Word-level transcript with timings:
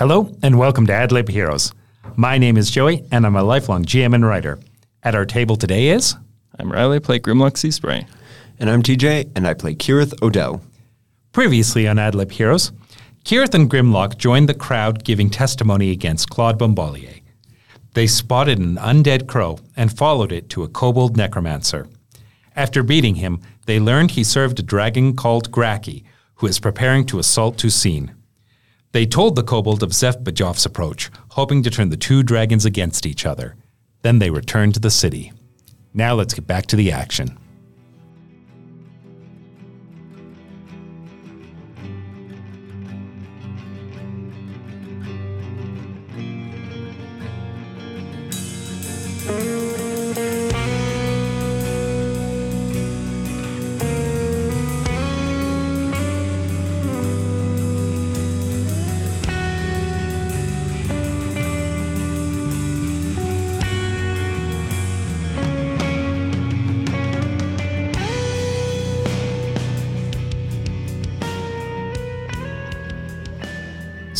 Hello, 0.00 0.34
and 0.42 0.58
welcome 0.58 0.86
to 0.86 0.94
AdLib 0.94 1.28
Heroes. 1.28 1.74
My 2.16 2.38
name 2.38 2.56
is 2.56 2.70
Joey, 2.70 3.04
and 3.12 3.26
I'm 3.26 3.36
a 3.36 3.42
lifelong 3.42 3.84
GM 3.84 4.14
and 4.14 4.24
writer. 4.24 4.58
At 5.02 5.14
our 5.14 5.26
table 5.26 5.56
today 5.56 5.88
is 5.88 6.16
I'm 6.58 6.72
Riley, 6.72 7.00
play 7.00 7.18
Grimloche 7.20 7.58
Sea 7.58 7.70
Spray. 7.70 8.06
And 8.58 8.70
I'm 8.70 8.82
TJ, 8.82 9.32
and 9.36 9.46
I 9.46 9.52
play 9.52 9.74
Keryth 9.74 10.14
Odell. 10.22 10.62
previously 11.32 11.86
on 11.86 11.96
AdLib 11.98 12.30
Heroes. 12.30 12.72
Keryth 13.26 13.52
and 13.52 13.70
Grimloche 13.70 14.16
joined 14.16 14.48
the 14.48 14.54
crowd 14.54 15.04
giving 15.04 15.28
testimony 15.28 15.90
against 15.90 16.30
Claude 16.30 16.58
Bombalier. 16.58 17.20
They 17.92 18.06
spotted 18.06 18.58
an 18.58 18.76
undead 18.76 19.28
crow 19.28 19.58
and 19.76 19.94
followed 19.94 20.32
it 20.32 20.48
to 20.48 20.62
a 20.62 20.68
kobold 20.68 21.18
necromancer. 21.18 21.86
After 22.56 22.82
beating 22.82 23.16
him, 23.16 23.42
they 23.66 23.78
learned 23.78 24.12
he 24.12 24.24
served 24.24 24.60
a 24.60 24.62
dragon 24.62 25.14
called 25.14 25.50
Graki, 25.50 26.04
who 26.36 26.46
is 26.46 26.58
preparing 26.58 27.04
to 27.04 27.18
assault 27.18 27.58
Tucine. 27.58 28.14
They 28.92 29.06
told 29.06 29.36
the 29.36 29.44
kobold 29.44 29.84
of 29.84 29.90
Zefbajov's 29.90 30.66
approach, 30.66 31.10
hoping 31.30 31.62
to 31.62 31.70
turn 31.70 31.90
the 31.90 31.96
two 31.96 32.24
dragons 32.24 32.64
against 32.64 33.06
each 33.06 33.24
other. 33.24 33.56
Then 34.02 34.18
they 34.18 34.30
returned 34.30 34.74
to 34.74 34.80
the 34.80 34.90
city. 34.90 35.32
Now 35.94 36.14
let's 36.14 36.34
get 36.34 36.46
back 36.46 36.66
to 36.66 36.76
the 36.76 36.90
action. 36.90 37.38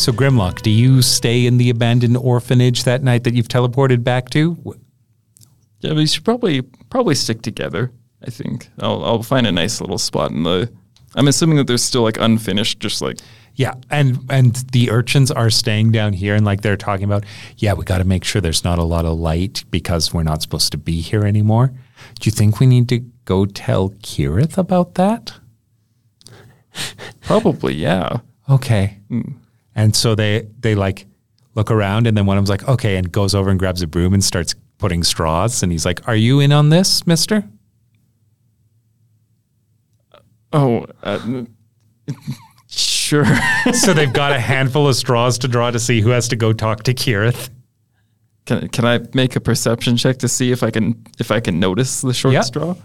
So, 0.01 0.11
Grimloche, 0.11 0.63
do 0.63 0.71
you 0.71 1.03
stay 1.03 1.45
in 1.45 1.57
the 1.57 1.69
abandoned 1.69 2.17
orphanage 2.17 2.85
that 2.85 3.03
night 3.03 3.23
that 3.23 3.35
you've 3.35 3.47
teleported 3.47 4.03
back 4.03 4.31
to? 4.31 4.57
Yeah, 5.81 5.93
we 5.93 6.07
should 6.07 6.25
probably 6.25 6.63
probably 6.89 7.13
stick 7.13 7.43
together. 7.43 7.91
I 8.25 8.31
think 8.31 8.67
I'll 8.79 9.05
I'll 9.05 9.21
find 9.21 9.45
a 9.45 9.51
nice 9.51 9.79
little 9.79 9.99
spot 9.99 10.31
in 10.31 10.41
the. 10.41 10.73
I'm 11.13 11.27
assuming 11.27 11.57
that 11.57 11.67
there's 11.67 11.83
still 11.83 12.01
like 12.01 12.17
unfinished, 12.19 12.79
just 12.79 13.03
like 13.03 13.19
Yeah, 13.53 13.75
and 13.91 14.17
and 14.31 14.55
the 14.71 14.89
urchins 14.89 15.29
are 15.29 15.51
staying 15.51 15.91
down 15.91 16.13
here, 16.13 16.33
and 16.33 16.47
like 16.47 16.61
they're 16.61 16.77
talking 16.77 17.05
about, 17.05 17.23
yeah, 17.57 17.73
we 17.73 17.85
got 17.85 17.99
to 17.99 18.03
make 18.03 18.23
sure 18.23 18.41
there's 18.41 18.63
not 18.63 18.79
a 18.79 18.83
lot 18.83 19.05
of 19.05 19.19
light 19.19 19.65
because 19.69 20.11
we're 20.11 20.23
not 20.23 20.41
supposed 20.41 20.71
to 20.71 20.79
be 20.79 20.99
here 21.01 21.25
anymore. 21.25 21.73
Do 22.19 22.27
you 22.27 22.31
think 22.31 22.59
we 22.59 22.65
need 22.65 22.89
to 22.89 23.01
go 23.25 23.45
tell 23.45 23.89
Keryth 23.89 24.57
about 24.57 24.95
that? 24.95 25.33
probably 27.21 27.75
yeah. 27.75 28.21
Okay. 28.49 28.97
Hmm. 29.07 29.33
And 29.75 29.95
so 29.95 30.15
they 30.15 30.47
they 30.59 30.75
like 30.75 31.05
look 31.55 31.71
around, 31.71 32.07
and 32.07 32.15
then 32.17 32.25
one 32.25 32.37
of 32.37 32.41
them's 32.41 32.49
like, 32.49 32.67
okay, 32.67 32.97
and 32.97 33.11
goes 33.11 33.33
over 33.35 33.49
and 33.49 33.59
grabs 33.59 33.81
a 33.81 33.87
broom 33.87 34.13
and 34.13 34.23
starts 34.23 34.55
putting 34.77 35.03
straws, 35.03 35.63
and 35.63 35.71
he's 35.71 35.85
like, 35.85 36.07
"Are 36.07 36.15
you 36.15 36.39
in 36.39 36.51
on 36.51 36.69
this, 36.69 37.05
Mister?" 37.07 37.43
Oh, 40.53 40.85
uh, 41.03 41.43
sure. 42.67 43.25
so 43.73 43.93
they've 43.93 44.11
got 44.11 44.33
a 44.33 44.39
handful 44.39 44.87
of 44.87 44.95
straws 44.97 45.37
to 45.39 45.47
draw 45.47 45.71
to 45.71 45.79
see 45.79 46.01
who 46.01 46.09
has 46.09 46.27
to 46.29 46.35
go 46.35 46.51
talk 46.51 46.83
to 46.83 46.93
Keryth. 46.93 47.49
can 48.45 48.67
can 48.69 48.83
I 48.85 48.99
make 49.13 49.35
a 49.37 49.39
perception 49.39 49.95
check 49.95 50.17
to 50.17 50.27
see 50.27 50.51
if 50.51 50.63
I 50.63 50.71
can 50.71 51.01
if 51.19 51.31
I 51.31 51.39
can 51.39 51.59
notice 51.59 52.01
the 52.01 52.13
short 52.13 52.33
Yeah. 52.33 52.41
straw? 52.41 52.75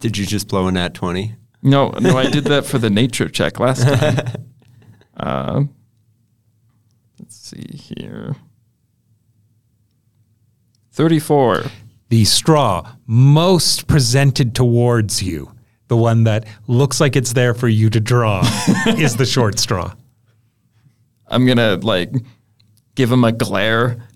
Did 0.00 0.16
you 0.18 0.26
just 0.26 0.48
blow 0.48 0.66
a 0.66 0.72
nat 0.72 0.94
20? 0.94 1.36
No, 1.62 1.90
no, 2.00 2.16
I 2.18 2.28
did 2.28 2.44
that 2.44 2.64
for 2.64 2.78
the 2.78 2.90
nature 2.90 3.28
check 3.28 3.60
last 3.60 3.82
time. 3.84 4.46
uh, 5.16 5.62
let's 7.20 7.36
see 7.36 7.76
here. 7.76 8.34
Thirty-four. 10.92 11.64
the 12.10 12.24
straw 12.24 12.92
most 13.06 13.86
presented 13.86 14.54
towards 14.54 15.22
you, 15.22 15.52
the 15.88 15.96
one 15.96 16.24
that 16.24 16.46
looks 16.66 17.00
like 17.00 17.16
it's 17.16 17.32
there 17.32 17.54
for 17.54 17.68
you 17.68 17.88
to 17.90 18.00
draw, 18.00 18.40
is 18.86 19.16
the 19.16 19.24
short 19.24 19.58
straw. 19.58 19.94
I'm 21.28 21.46
gonna 21.46 21.76
like 21.76 22.12
give 22.94 23.10
him 23.10 23.24
a 23.24 23.32
glare 23.32 24.06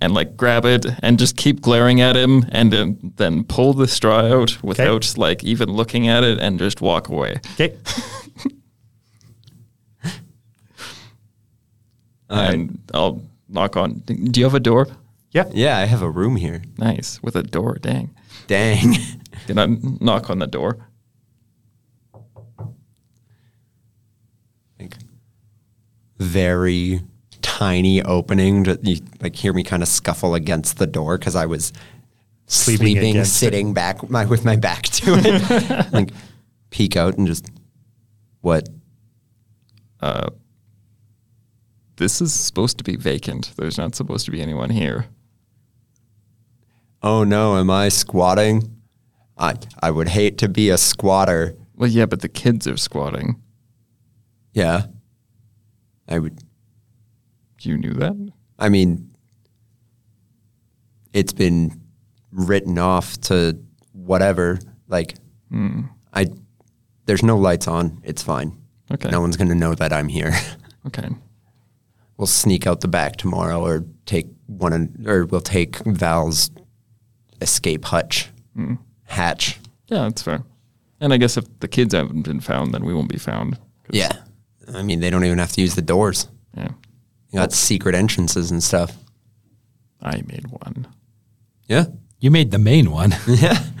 and 0.00 0.14
like 0.14 0.36
grab 0.36 0.64
it 0.64 0.86
and 1.02 1.18
just 1.18 1.36
keep 1.36 1.60
glaring 1.60 2.00
at 2.00 2.16
him 2.16 2.46
and 2.50 2.72
then, 2.72 3.12
then 3.16 3.44
pull 3.44 3.72
the 3.74 3.86
straw 3.86 4.20
out 4.20 4.62
without 4.62 5.18
like 5.18 5.44
even 5.44 5.70
looking 5.70 6.08
at 6.08 6.24
it 6.24 6.38
and 6.38 6.58
just 6.58 6.80
walk 6.80 7.08
away. 7.08 7.40
Okay. 7.54 7.76
and 12.30 12.78
I'll 12.94 13.22
knock 13.48 13.76
on. 13.76 14.02
Do 14.06 14.40
you 14.40 14.44
have 14.46 14.54
a 14.54 14.60
door? 14.60 14.88
Yeah. 15.32 15.44
Yeah, 15.52 15.78
I 15.78 15.84
have 15.84 16.02
a 16.02 16.10
room 16.10 16.36
here. 16.36 16.62
Nice 16.78 17.22
with 17.22 17.36
a 17.36 17.42
door. 17.42 17.76
Dang. 17.80 18.14
Dang. 18.46 18.96
Can 19.46 19.58
I 19.58 19.66
knock 20.00 20.30
on 20.30 20.38
the 20.38 20.46
door? 20.46 20.86
like, 24.80 24.96
very 26.18 27.02
tiny 27.60 28.02
opening. 28.02 28.64
Ju- 28.64 28.78
You 28.82 28.96
like 29.20 29.36
hear 29.36 29.52
me 29.52 29.62
kind 29.62 29.82
of 29.82 29.88
scuffle 29.88 30.34
against 30.34 30.78
the 30.78 30.86
door 30.86 31.18
because 31.18 31.36
I 31.36 31.46
was 31.46 31.72
Sleeping 32.46 32.86
sleeping, 32.86 33.10
against 33.10 33.36
sitting 33.36 33.74
back 33.74 34.08
my, 34.10 34.24
with 34.24 34.44
my 34.44 34.56
back 34.56 34.82
to 34.84 35.14
it. 35.16 35.92
like 35.92 36.10
peek 36.70 36.96
out 36.96 37.16
and 37.16 37.26
just 37.26 37.46
what? 38.40 38.68
Uh, 40.00 40.30
this 41.96 42.20
is 42.20 42.32
supposed 42.34 42.78
to 42.78 42.84
be 42.84 42.96
vacant. 42.96 43.52
There's 43.56 43.78
not 43.78 43.94
supposed 43.94 44.24
to 44.24 44.32
be 44.32 44.40
anyone 44.42 44.70
here. 44.70 45.06
Oh 47.02 47.22
no, 47.24 47.56
am 47.56 47.70
I 47.70 47.88
squatting? 47.88 48.76
I 49.38 49.54
I 49.82 49.90
would 49.90 50.08
hate 50.08 50.38
to 50.38 50.48
be 50.48 50.70
a 50.70 50.78
squatter. 50.78 51.54
Well, 51.76 51.88
yeah, 51.90 52.06
but 52.06 52.20
the 52.20 52.28
kids 52.28 52.66
are 52.66 52.76
squatting. 52.76 53.40
Yeah. 54.52 54.86
I 56.08 56.18
would 56.18 56.42
You 57.60 57.78
knew 57.78 57.92
that? 57.94 58.32
I 58.58 58.68
mean, 58.68 59.10
it's 61.12 61.32
been 61.32 61.80
written 62.30 62.78
off 62.78 63.20
to 63.22 63.58
whatever. 63.92 64.58
Like, 64.88 65.14
hmm. 65.50 65.82
I 66.12 66.26
there's 67.06 67.22
no 67.22 67.36
lights 67.36 67.68
on. 67.68 68.00
It's 68.04 68.22
fine. 68.22 68.56
Okay. 68.92 69.10
No 69.10 69.20
one's 69.20 69.36
gonna 69.36 69.54
know 69.54 69.74
that 69.74 69.92
I'm 69.92 70.08
here. 70.08 70.32
Okay. 70.86 71.10
we'll 72.16 72.26
sneak 72.26 72.66
out 72.66 72.80
the 72.80 72.88
back 72.88 73.16
tomorrow, 73.16 73.62
or 73.62 73.84
take 74.06 74.28
one, 74.46 75.04
or 75.06 75.26
we'll 75.26 75.42
take 75.42 75.76
Val's 75.84 76.50
escape 77.42 77.84
hutch 77.84 78.30
hmm. 78.54 78.76
hatch. 79.04 79.60
Yeah, 79.88 80.04
that's 80.04 80.22
fair. 80.22 80.42
And 81.00 81.12
I 81.12 81.18
guess 81.18 81.36
if 81.36 81.44
the 81.60 81.68
kids 81.68 81.94
haven't 81.94 82.22
been 82.22 82.40
found, 82.40 82.72
then 82.72 82.84
we 82.84 82.94
won't 82.94 83.10
be 83.10 83.18
found. 83.18 83.58
Yeah. 83.90 84.12
I 84.72 84.82
mean, 84.82 85.00
they 85.00 85.10
don't 85.10 85.24
even 85.24 85.38
have 85.38 85.52
to 85.52 85.60
use 85.60 85.74
the 85.74 85.82
doors. 85.82 86.28
Yeah. 86.56 86.70
You 87.30 87.38
got 87.38 87.52
secret 87.52 87.94
entrances 87.94 88.50
and 88.50 88.62
stuff. 88.62 88.96
I 90.02 90.22
made 90.26 90.46
one. 90.48 90.86
Yeah. 91.68 91.84
You 92.18 92.30
made 92.30 92.50
the 92.50 92.58
main 92.58 92.90
one. 92.90 93.14
Yeah. 93.26 93.62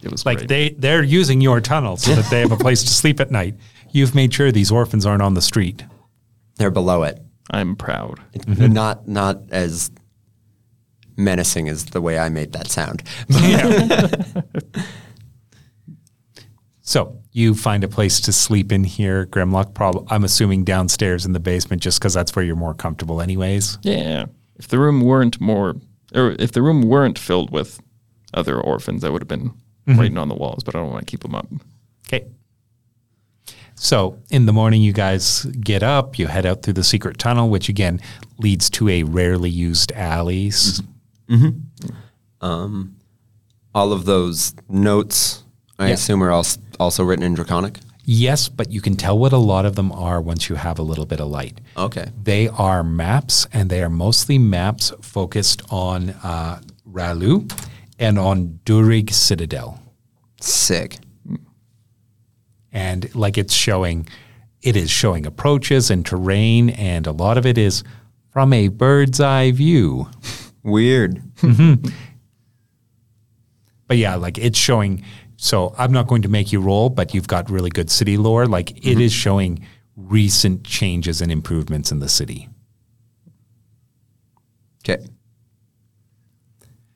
It 0.00 0.12
was 0.12 0.24
like 0.24 0.38
great. 0.38 0.48
they, 0.48 0.68
they're 0.78 1.02
using 1.02 1.40
your 1.40 1.60
tunnel 1.60 1.96
so 1.96 2.14
that 2.14 2.30
they 2.30 2.38
have 2.38 2.52
a 2.52 2.56
place 2.56 2.84
to 2.84 2.88
sleep 2.88 3.18
at 3.18 3.32
night. 3.32 3.56
You've 3.90 4.14
made 4.14 4.32
sure 4.32 4.52
these 4.52 4.70
orphans 4.70 5.04
aren't 5.04 5.22
on 5.22 5.34
the 5.34 5.42
street. 5.42 5.84
They're 6.56 6.70
below 6.70 7.02
it. 7.02 7.20
I'm 7.50 7.74
proud. 7.74 8.20
Not 8.46 9.08
not 9.08 9.40
as 9.50 9.90
menacing 11.16 11.68
as 11.68 11.86
the 11.86 12.00
way 12.00 12.16
I 12.16 12.28
made 12.28 12.52
that 12.52 12.68
sound. 12.68 13.02
So 16.80 17.20
you 17.38 17.54
find 17.54 17.84
a 17.84 17.88
place 17.88 18.20
to 18.20 18.32
sleep 18.32 18.72
in 18.72 18.84
here, 18.84 19.26
Grimloche. 19.26 19.72
Prob- 19.72 20.06
I'm 20.10 20.24
assuming 20.24 20.64
downstairs 20.64 21.24
in 21.24 21.32
the 21.32 21.40
basement, 21.40 21.80
just 21.80 22.00
because 22.00 22.12
that's 22.12 22.34
where 22.34 22.44
you're 22.44 22.56
more 22.56 22.74
comfortable, 22.74 23.20
anyways. 23.20 23.78
Yeah. 23.82 24.26
If 24.56 24.68
the 24.68 24.78
room 24.78 25.00
weren't 25.00 25.40
more, 25.40 25.76
or 26.14 26.34
if 26.38 26.52
the 26.52 26.62
room 26.62 26.82
weren't 26.82 27.18
filled 27.18 27.50
with 27.50 27.80
other 28.34 28.60
orphans, 28.60 29.04
I 29.04 29.08
would 29.08 29.22
have 29.22 29.28
been 29.28 29.50
mm-hmm. 29.50 29.98
writing 29.98 30.18
on 30.18 30.28
the 30.28 30.34
walls, 30.34 30.64
but 30.64 30.74
I 30.74 30.80
don't 30.80 30.90
want 30.90 31.06
to 31.06 31.10
keep 31.10 31.20
them 31.20 31.34
up. 31.34 31.46
Okay. 32.06 32.26
So 33.76 34.18
in 34.30 34.46
the 34.46 34.52
morning, 34.52 34.82
you 34.82 34.92
guys 34.92 35.44
get 35.44 35.84
up, 35.84 36.18
you 36.18 36.26
head 36.26 36.44
out 36.44 36.62
through 36.62 36.72
the 36.74 36.82
secret 36.82 37.18
tunnel, 37.18 37.48
which 37.48 37.68
again 37.68 38.00
leads 38.38 38.68
to 38.70 38.88
a 38.88 39.04
rarely 39.04 39.50
used 39.50 39.92
alley. 39.92 40.48
S- 40.48 40.82
mm-hmm. 41.28 41.46
mm-hmm. 41.46 42.44
um, 42.44 42.96
All 43.74 43.92
of 43.92 44.04
those 44.04 44.54
notes, 44.68 45.44
I 45.78 45.88
Yeah. 45.88 45.94
assume, 45.94 46.24
are 46.24 46.32
als- 46.32 46.58
also 46.78 47.04
written 47.04 47.24
in 47.24 47.34
Draconic. 47.34 47.78
Yes, 48.04 48.48
but 48.48 48.70
you 48.70 48.80
can 48.80 48.96
tell 48.96 49.18
what 49.18 49.34
a 49.34 49.38
lot 49.38 49.66
of 49.66 49.74
them 49.74 49.92
are 49.92 50.18
once 50.20 50.48
you 50.48 50.56
have 50.56 50.78
a 50.78 50.82
little 50.82 51.04
bit 51.04 51.20
of 51.20 51.28
light. 51.28 51.60
Okay. 51.76 52.10
They 52.22 52.48
are 52.48 52.82
maps, 52.82 53.46
and 53.52 53.68
they 53.68 53.82
are 53.82 53.90
mostly 53.90 54.38
maps 54.38 54.92
focused 55.02 55.60
on 55.70 56.10
uh, 56.22 56.60
Ralu 56.90 57.52
and 57.98 58.18
on 58.18 58.60
Durig 58.64 59.12
Citadel. 59.12 59.78
Sick. 60.40 60.96
And 62.72 63.14
like 63.14 63.36
it's 63.36 63.52
showing, 63.52 64.08
it 64.62 64.74
is 64.74 64.90
showing 64.90 65.26
approaches 65.26 65.90
and 65.90 66.06
terrain, 66.06 66.70
and 66.70 67.06
a 67.06 67.12
lot 67.12 67.36
of 67.36 67.44
it 67.44 67.58
is 67.58 67.84
from 68.30 68.54
a 68.54 68.68
bird's 68.68 69.20
eye 69.20 69.50
view. 69.50 70.08
Weird. 70.62 71.22
But 73.86 73.96
yeah, 73.98 74.14
like 74.14 74.38
it's 74.38 74.58
showing. 74.58 75.04
So 75.40 75.72
I'm 75.78 75.92
not 75.92 76.08
going 76.08 76.22
to 76.22 76.28
make 76.28 76.52
you 76.52 76.60
roll, 76.60 76.90
but 76.90 77.14
you've 77.14 77.28
got 77.28 77.48
really 77.48 77.70
good 77.70 77.90
city 77.90 78.16
lore. 78.16 78.46
Like 78.46 78.72
it 78.72 78.82
mm-hmm. 78.82 79.00
is 79.00 79.12
showing 79.12 79.64
recent 79.96 80.64
changes 80.64 81.22
and 81.22 81.30
improvements 81.30 81.92
in 81.92 82.00
the 82.00 82.08
city. 82.08 82.48
Okay. 84.84 85.06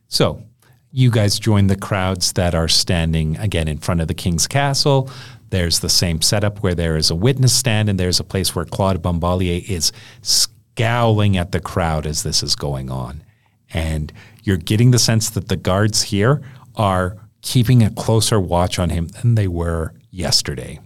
So 0.09 0.43
you 0.91 1.11
guys 1.11 1.39
join 1.39 1.69
the 1.69 1.77
crowds 1.77 2.33
that 2.33 2.53
are 2.53 2.67
standing 2.67 3.37
again 3.39 3.69
in 3.69 3.79
front 3.79 4.01
of 4.01 4.09
the 4.09 4.15
king's 4.15 4.49
castle. 4.49 5.09
There's 5.51 5.79
the 5.79 5.89
same 5.89 6.21
setup 6.21 6.65
where 6.65 6.75
there 6.75 6.97
is 6.97 7.11
a 7.11 7.15
witness 7.15 7.55
stand, 7.55 7.89
and 7.89 7.99
there's 7.99 8.19
a 8.19 8.25
place 8.25 8.57
where 8.57 8.65
Claude 8.65 9.03
Bombalier 9.03 9.69
is 9.69 9.93
scowling 10.23 11.37
at 11.37 11.53
the 11.53 11.61
crowd 11.61 12.07
as 12.07 12.25
this 12.25 12.43
is 12.43 12.57
going 12.57 12.91
on. 12.91 13.23
And 13.73 14.13
you're 14.43 14.57
getting 14.57 14.91
the 14.91 14.99
sense 14.99 15.31
that 15.31 15.49
the 15.49 15.57
guards 15.57 16.03
here 16.03 16.43
are 16.75 17.22
keeping 17.43 17.83
a 17.83 17.91
closer 17.91 18.41
watch 18.41 18.79
on 18.79 18.91
him 18.91 19.09
than 19.09 19.35
they 19.35 19.49
were 19.49 19.93
yesterday. 20.11 20.81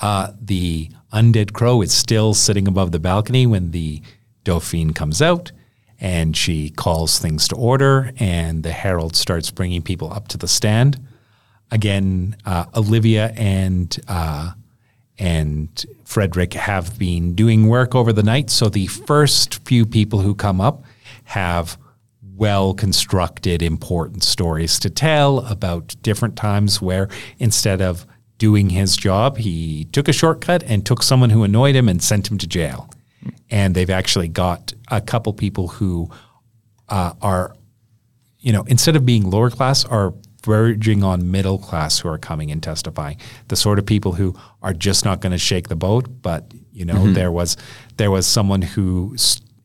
Uh, 0.00 0.32
the 0.40 0.90
undead 1.12 1.52
crow 1.52 1.80
is 1.82 1.92
still 1.92 2.34
sitting 2.34 2.66
above 2.68 2.92
the 2.92 2.98
balcony 2.98 3.46
when 3.46 3.70
the 3.70 4.02
Dauphine 4.44 4.92
comes 4.92 5.22
out 5.22 5.52
and 6.00 6.36
she 6.36 6.68
calls 6.70 7.18
things 7.20 7.46
to 7.48 7.54
order, 7.54 8.10
and 8.18 8.64
the 8.64 8.72
herald 8.72 9.14
starts 9.14 9.52
bringing 9.52 9.82
people 9.82 10.12
up 10.12 10.26
to 10.28 10.36
the 10.36 10.48
stand. 10.48 11.00
Again, 11.70 12.36
uh, 12.44 12.64
Olivia 12.74 13.32
and 13.36 13.96
uh, 14.08 14.50
and 15.16 15.86
Frederick 16.04 16.54
have 16.54 16.98
been 16.98 17.36
doing 17.36 17.68
work 17.68 17.94
over 17.94 18.12
the 18.12 18.24
night, 18.24 18.50
so 18.50 18.68
the 18.68 18.88
first 18.88 19.64
few 19.64 19.86
people 19.86 20.18
who 20.18 20.34
come 20.34 20.60
up 20.60 20.82
have 21.24 21.78
well 22.36 22.74
constructed, 22.74 23.62
important 23.62 24.22
stories 24.24 24.78
to 24.80 24.90
tell 24.90 25.40
about 25.40 25.94
different 26.02 26.36
times 26.36 26.80
where 26.80 27.08
instead 27.38 27.80
of 27.80 28.06
doing 28.38 28.70
his 28.70 28.96
job, 28.96 29.38
he 29.38 29.84
took 29.92 30.08
a 30.08 30.12
shortcut 30.12 30.62
and 30.64 30.84
took 30.84 31.02
someone 31.02 31.30
who 31.30 31.44
annoyed 31.44 31.76
him 31.76 31.88
and 31.88 32.02
sent 32.02 32.30
him 32.30 32.38
to 32.38 32.46
jail. 32.46 32.90
And 33.50 33.74
they've 33.74 33.90
actually 33.90 34.28
got 34.28 34.72
a 34.88 35.00
couple 35.00 35.32
people 35.32 35.68
who 35.68 36.10
uh, 36.88 37.12
are, 37.22 37.54
you 38.40 38.52
know, 38.52 38.64
instead 38.66 38.96
of 38.96 39.06
being 39.06 39.30
lower 39.30 39.50
class, 39.50 39.84
are 39.84 40.14
verging 40.44 41.04
on 41.04 41.30
middle 41.30 41.58
class 41.58 42.00
who 42.00 42.08
are 42.08 42.18
coming 42.18 42.50
and 42.50 42.62
testifying. 42.62 43.16
The 43.48 43.56
sort 43.56 43.78
of 43.78 43.86
people 43.86 44.12
who 44.12 44.34
are 44.60 44.72
just 44.72 45.04
not 45.04 45.20
going 45.20 45.32
to 45.32 45.38
shake 45.38 45.68
the 45.68 45.76
boat. 45.76 46.08
But 46.22 46.52
you 46.72 46.84
know, 46.84 47.12
there 47.12 47.30
was 47.30 47.56
there 47.96 48.10
was 48.10 48.26
someone 48.26 48.62
who. 48.62 49.16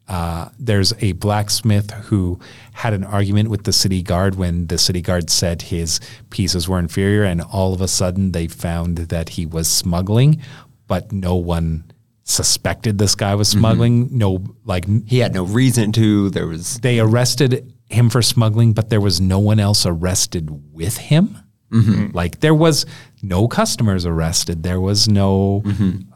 Uh, 0.07 0.50
there's 0.57 0.94
a 1.01 1.12
blacksmith 1.13 1.92
who 2.06 2.39
had 2.74 2.94
an 2.94 3.04
argument 3.04 3.50
with 3.50 3.63
the 3.63 3.74
city 3.74 4.01
guard 4.01 4.36
when 4.36 4.68
the 4.68 4.77
city 4.77 5.01
guard 5.01 5.30
said 5.30 5.63
his 5.63 6.00
pieces 6.30 6.69
were 6.69 6.80
inferior, 6.80 7.24
and 7.24 7.42
all 7.42 7.74
of 7.74 7.81
a 7.81 7.88
sudden 7.88 8.31
they 8.31 8.48
found 8.48 8.98
that 8.98 9.30
he 9.30 9.45
was 9.45 9.68
smuggling, 9.68 10.42
but 10.88 11.12
no 11.12 11.36
one 11.36 11.92
suspected 12.24 12.98
this 12.98 13.15
guy 13.15 13.36
was 13.36 13.50
mm-hmm. 13.50 13.59
smuggling. 13.59 14.18
No, 14.18 14.44
like 14.65 14.86
He 15.07 15.19
had 15.19 15.33
no 15.33 15.44
reason 15.44 15.92
to. 15.94 16.30
There 16.30 16.48
was 16.48 16.80
they 16.80 17.00
arrested 17.00 17.74
him 17.89 18.09
for 18.09 18.21
smuggling, 18.21 18.74
but 18.74 18.89
there 18.89 19.01
was 19.01 19.19
no 19.19 19.39
one 19.39 19.59
else 19.59 19.86
arrested 19.86 20.50
with 20.74 20.98
him. 20.98 21.38
Mm-hmm. 21.71 22.15
Like 22.15 22.39
there 22.39 22.56
was 22.56 22.86
no 23.21 23.48
customers 23.48 24.06
arrested. 24.06 24.63
There 24.63 24.80
was 24.80 25.07
no 25.07 25.62
mm-hmm. 25.65 26.06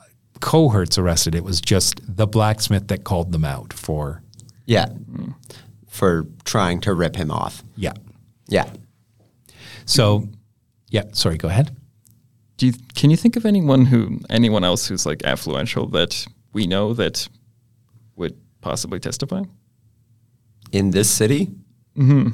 Cohorts 0.41 0.97
arrested. 0.97 1.35
It 1.35 1.43
was 1.43 1.61
just 1.61 2.01
the 2.03 2.27
blacksmith 2.27 2.87
that 2.89 3.03
called 3.03 3.31
them 3.31 3.45
out 3.45 3.71
for 3.73 4.21
yeah 4.65 4.87
for 5.87 6.25
trying 6.45 6.81
to 6.81 6.93
rip 6.93 7.15
him 7.15 7.31
off. 7.31 7.63
yeah. 7.75 7.93
Yeah. 8.47 8.69
So 9.85 10.27
yeah, 10.89 11.03
sorry, 11.13 11.37
go 11.37 11.47
ahead. 11.47 11.75
Do 12.57 12.67
you, 12.67 12.73
can 12.95 13.09
you 13.09 13.17
think 13.17 13.37
of 13.37 13.45
anyone 13.45 13.85
who 13.85 14.19
anyone 14.29 14.63
else 14.63 14.87
who's 14.87 15.05
like 15.05 15.19
affluential 15.19 15.91
that 15.93 16.27
we 16.53 16.67
know 16.67 16.93
that 16.93 17.27
would 18.15 18.37
possibly 18.61 18.99
testify? 18.99 19.43
In 20.71 20.91
this 20.91 21.09
city. 21.09 21.49
Mm-hmm. 21.97 22.29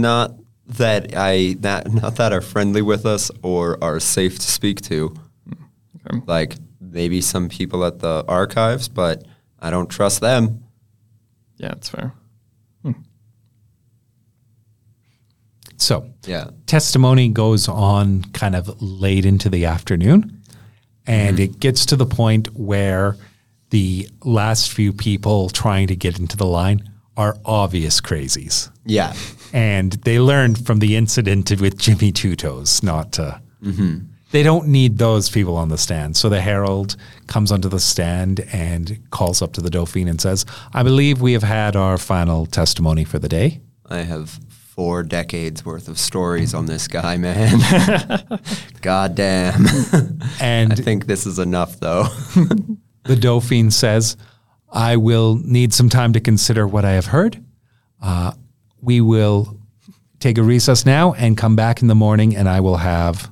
Not 0.00 0.34
that 0.66 1.16
I 1.16 1.56
that 1.60 1.92
not 1.92 2.16
that 2.16 2.32
are 2.32 2.40
friendly 2.40 2.82
with 2.82 3.06
us 3.06 3.30
or 3.42 3.82
are 3.82 4.00
safe 4.00 4.38
to 4.38 4.46
speak 4.46 4.80
to. 4.82 5.14
Okay. 6.12 6.22
Like 6.26 6.56
maybe 6.80 7.20
some 7.20 7.48
people 7.48 7.84
at 7.84 7.98
the 8.00 8.24
archives, 8.28 8.88
but 8.88 9.24
I 9.60 9.70
don't 9.70 9.88
trust 9.88 10.20
them. 10.20 10.64
Yeah, 11.56 11.68
that's 11.68 11.88
fair. 11.88 12.12
Hmm. 12.82 12.92
So 15.76 16.10
Yeah. 16.26 16.50
testimony 16.66 17.28
goes 17.28 17.68
on 17.68 18.24
kind 18.32 18.54
of 18.54 18.80
late 18.82 19.24
into 19.24 19.48
the 19.48 19.64
afternoon 19.64 20.40
and 21.06 21.36
mm-hmm. 21.38 21.44
it 21.54 21.60
gets 21.60 21.86
to 21.86 21.96
the 21.96 22.06
point 22.06 22.48
where 22.54 23.16
the 23.70 24.08
last 24.24 24.70
few 24.70 24.92
people 24.92 25.48
trying 25.48 25.88
to 25.88 25.96
get 25.96 26.18
into 26.18 26.36
the 26.36 26.46
line 26.46 26.88
are 27.16 27.36
obvious 27.44 28.00
crazies 28.00 28.70
Yeah. 28.84 29.12
and 29.52 29.92
they 30.04 30.18
learned 30.20 30.64
from 30.64 30.78
the 30.78 30.96
incident 30.96 31.50
with 31.60 31.78
jimmy 31.78 32.12
two 32.12 32.36
toes 32.36 32.82
not 32.82 33.12
to 33.12 33.40
they 34.32 34.42
don't 34.42 34.66
need 34.66 34.98
those 34.98 35.30
people 35.30 35.56
on 35.56 35.68
the 35.68 35.78
stand 35.78 36.16
so 36.16 36.28
the 36.28 36.40
herald 36.40 36.96
comes 37.26 37.52
onto 37.52 37.68
the 37.68 37.78
stand 37.80 38.40
and 38.52 38.98
calls 39.10 39.40
up 39.40 39.52
to 39.52 39.60
the 39.60 39.70
dauphine 39.70 40.08
and 40.08 40.20
says 40.20 40.44
i 40.74 40.82
believe 40.82 41.20
we 41.20 41.32
have 41.32 41.42
had 41.42 41.76
our 41.76 41.96
final 41.96 42.46
testimony 42.46 43.04
for 43.04 43.18
the 43.18 43.28
day 43.28 43.60
I 43.92 43.98
have 43.98 44.30
four 44.74 45.02
decades 45.02 45.66
worth 45.66 45.86
of 45.86 45.98
stories 45.98 46.54
on 46.54 46.64
this 46.64 46.88
guy, 46.88 47.18
man. 47.18 47.58
God 48.80 49.14
damn. 49.14 49.66
and 50.40 50.72
I 50.72 50.76
think 50.76 51.04
this 51.04 51.26
is 51.26 51.38
enough 51.38 51.78
though. 51.78 52.06
The 53.04 53.16
Dauphine 53.16 53.72
says, 53.72 54.16
I 54.70 54.96
will 54.96 55.34
need 55.34 55.74
some 55.74 55.88
time 55.88 56.12
to 56.12 56.20
consider 56.20 56.68
what 56.68 56.84
I 56.84 56.92
have 56.92 57.06
heard. 57.06 57.44
Uh, 58.00 58.30
we 58.80 59.00
will 59.00 59.58
take 60.20 60.38
a 60.38 60.42
recess 60.44 60.86
now 60.86 61.12
and 61.14 61.36
come 61.36 61.56
back 61.56 61.82
in 61.82 61.88
the 61.88 61.96
morning, 61.96 62.36
and 62.36 62.48
I 62.48 62.60
will 62.60 62.76
have 62.76 63.28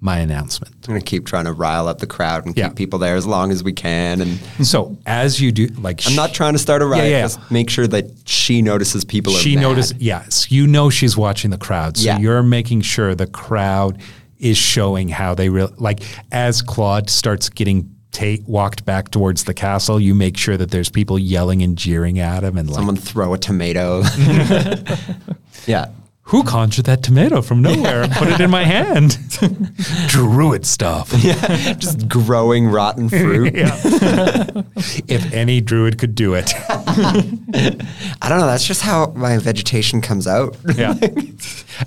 my 0.00 0.18
announcement. 0.18 0.74
I'm 0.86 0.94
gonna 0.94 1.00
keep 1.00 1.26
trying 1.26 1.46
to 1.46 1.52
rile 1.52 1.88
up 1.88 1.98
the 1.98 2.06
crowd 2.06 2.46
and 2.46 2.56
Yeah. 2.56 2.68
keep 2.68 2.76
people 2.76 2.98
there 3.00 3.16
as 3.16 3.26
long 3.26 3.50
as 3.50 3.64
we 3.64 3.72
can. 3.72 4.20
And 4.20 4.38
So, 4.64 4.96
as 5.06 5.40
you 5.40 5.50
do, 5.50 5.66
like, 5.80 6.06
I'm 6.06 6.14
not 6.14 6.32
trying 6.32 6.52
to 6.52 6.58
start 6.58 6.82
a 6.82 6.86
riot. 6.86 7.10
yeah. 7.10 7.22
Just 7.22 7.50
make 7.50 7.68
sure 7.68 7.86
that 7.88 8.06
she 8.24 8.62
notices 8.62 9.04
people 9.04 9.32
she 9.32 9.56
notices. 9.56 9.96
yes, 9.98 10.50
you 10.52 10.66
know 10.68 10.88
she's 10.88 11.16
watching 11.16 11.50
the 11.50 11.58
crowd. 11.58 11.96
So, 11.96 12.04
Yeah. 12.04 12.18
you're 12.20 12.42
making 12.44 12.82
sure 12.82 13.14
the 13.16 13.26
crowd 13.26 13.98
is 14.38 14.56
showing 14.56 15.08
how 15.08 15.34
they 15.34 15.48
really, 15.48 15.72
like, 15.78 16.00
as 16.30 16.62
Claude 16.62 17.10
starts 17.10 17.48
getting. 17.48 17.90
Tate 18.10 18.42
walked 18.48 18.84
back 18.86 19.10
towards 19.10 19.44
the 19.44 19.52
castle. 19.54 20.00
You 20.00 20.14
make 20.14 20.36
sure 20.36 20.56
that 20.56 20.70
there's 20.70 20.88
people 20.88 21.18
yelling 21.18 21.62
and 21.62 21.76
jeering 21.76 22.18
at 22.18 22.42
him, 22.42 22.56
and 22.56 22.66
like, 22.68 22.74
Someone 22.76 22.96
throw 22.96 23.34
a 23.34 23.38
tomato. 23.38 24.02
yeah. 25.66 25.86
Who 26.28 26.44
conjured 26.44 26.84
that 26.84 27.02
tomato 27.02 27.40
from 27.40 27.62
nowhere 27.62 28.02
and 28.02 28.12
put 28.12 28.28
it 28.28 28.38
in 28.38 28.50
my 28.50 28.62
hand? 28.62 29.16
Druid 30.08 30.66
stuff. 30.66 31.12
Yeah, 31.28 31.72
Just 31.74 32.06
growing 32.08 32.68
rotten 32.68 33.08
fruit. 33.08 33.52
if 33.56 35.32
any 35.32 35.60
druid 35.60 35.98
could 35.98 36.14
do 36.14 36.34
it. 36.34 36.52
I 36.68 38.28
don't 38.28 38.38
know. 38.38 38.46
That's 38.46 38.66
just 38.66 38.82
how 38.82 39.06
my 39.16 39.38
vegetation 39.38 40.00
comes 40.00 40.26
out. 40.26 40.56
Yeah. 40.74 40.94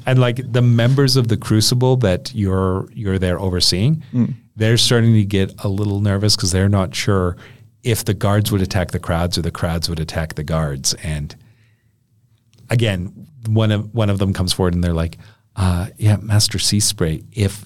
and 0.06 0.20
like 0.20 0.52
the 0.52 0.62
members 0.62 1.16
of 1.16 1.28
the 1.28 1.38
crucible 1.38 1.96
that 1.98 2.34
you're 2.36 2.90
you're 2.94 3.20
there 3.20 3.40
overseeing, 3.40 4.04
hmm. 4.12 4.26
they're 4.56 4.78
starting 4.78 5.14
to 5.14 5.24
get 5.24 5.54
a 5.64 5.70
little 5.70 6.02
nervous 6.02 6.36
because 6.36 6.52
they're 6.52 6.70
not 6.70 6.94
sure 6.94 7.38
if 7.84 8.06
the 8.06 8.14
guards 8.14 8.52
would 8.52 8.62
attack 8.62 8.92
the 8.92 9.00
crowds 9.00 9.38
or 9.38 9.44
the 9.44 9.52
crowds 9.52 9.88
would 9.88 10.00
attack 10.00 10.36
the 10.36 10.44
guards. 10.44 10.94
And 11.04 11.36
again, 12.72 13.28
one 13.48 13.72
of 13.72 13.94
one 13.94 14.10
of 14.10 14.18
them 14.18 14.34
comes 14.34 14.54
forward 14.54 14.74
and 14.74 14.84
they're 14.84 14.94
like, 14.94 15.20
uh, 15.56 15.90
"Yeah, 15.98 16.16
Master 16.16 16.58
Sea 16.58 16.80
Spray, 16.80 17.24
if 17.32 17.66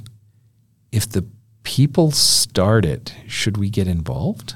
if 0.91 1.07
the 1.07 1.25
people 1.63 2.11
start 2.11 2.83
it, 2.83 3.15
should 3.27 3.57
we 3.57 3.69
get 3.69 3.87
involved?" 3.87 4.55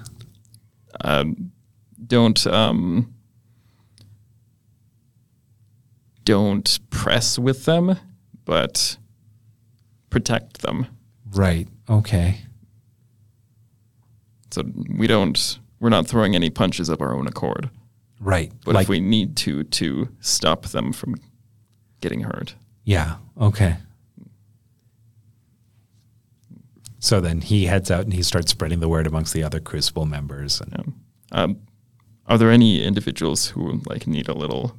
Um, 1.01 1.51
don't 2.05 2.45
um, 2.47 3.13
don't 6.25 6.79
press 6.89 7.39
with 7.39 7.63
them, 7.65 7.97
but 8.43 8.97
protect 10.09 10.61
them. 10.61 10.87
Right. 11.31 11.67
Okay. 11.87 12.41
So 14.51 14.63
we 14.89 15.05
don't 15.05 15.59
we're 15.79 15.89
not 15.89 16.07
throwing 16.07 16.35
any 16.35 16.49
punches 16.49 16.89
of 16.89 17.01
our 17.01 17.13
own 17.13 17.27
accord. 17.27 17.69
Right. 18.19 18.51
But 18.65 18.75
like, 18.75 18.83
if 18.83 18.89
we 18.89 18.99
need 18.99 19.35
to 19.37 19.63
to 19.63 20.09
stop 20.19 20.65
them 20.67 20.91
from 20.93 21.15
getting 22.01 22.21
hurt. 22.21 22.55
yeah. 22.85 23.15
Okay. 23.39 23.77
So 26.99 27.21
then 27.21 27.41
he 27.41 27.65
heads 27.65 27.89
out 27.89 28.03
and 28.03 28.13
he 28.13 28.21
starts 28.23 28.51
spreading 28.51 28.79
the 28.81 28.89
word 28.89 29.07
amongst 29.07 29.33
the 29.33 29.43
other 29.43 29.59
Crucible 29.61 30.05
members. 30.05 30.59
And 30.61 30.71
Yeah. 30.71 30.93
Um, 31.43 31.57
are 32.27 32.37
there 32.37 32.51
any 32.51 32.83
individuals 32.83 33.47
who 33.47 33.81
like 33.85 34.05
need 34.07 34.27
a 34.27 34.33
little 34.33 34.75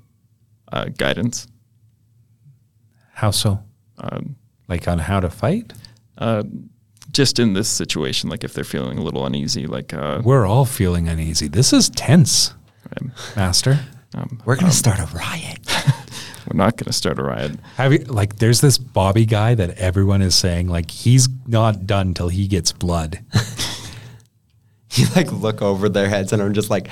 uh, 0.72 0.86
guidance? 0.96 1.46
how 3.14 3.30
so? 3.30 3.60
Um, 3.98 4.36
Like 4.68 4.86
on 4.88 4.98
how 4.98 5.20
to 5.20 5.30
fight? 5.30 5.72
uh, 6.18 6.42
just 7.12 7.38
in 7.38 7.54
this 7.54 7.68
situation, 7.68 8.30
like 8.30 8.44
if 8.44 8.52
they're 8.54 8.62
feeling 8.64 8.98
a 8.98 9.02
little 9.02 9.24
uneasy, 9.26 9.66
like 9.66 9.92
uh, 9.94 10.20
We're 10.24 10.46
all 10.46 10.64
feeling 10.64 11.08
uneasy. 11.08 11.48
This 11.48 11.72
is 11.72 11.88
tense, 11.90 12.50
um, 12.50 12.59
Master. 13.36 13.78
um, 14.14 14.40
We're 14.44 14.56
gonna 14.56 14.72
start 14.72 14.98
a 14.98 15.06
riot. 15.16 15.58
we're 16.50 16.56
not 16.56 16.76
going 16.76 16.86
to 16.86 16.92
start 16.92 17.18
a 17.18 17.22
riot. 17.22 17.52
Have 17.76 17.92
you 17.92 17.98
like? 18.00 18.36
There's 18.36 18.60
this 18.60 18.78
Bobby 18.78 19.24
guy 19.26 19.54
that 19.54 19.78
everyone 19.78 20.22
is 20.22 20.34
saying 20.34 20.68
like 20.68 20.90
he's 20.90 21.28
not 21.46 21.86
done 21.86 22.14
till 22.14 22.28
he 22.28 22.48
gets 22.48 22.72
blood. 22.72 23.20
you 24.92 25.06
like 25.14 25.30
look 25.30 25.62
over 25.62 25.88
their 25.88 26.08
heads 26.08 26.32
and 26.32 26.42
I'm 26.42 26.54
just 26.54 26.70
like 26.70 26.88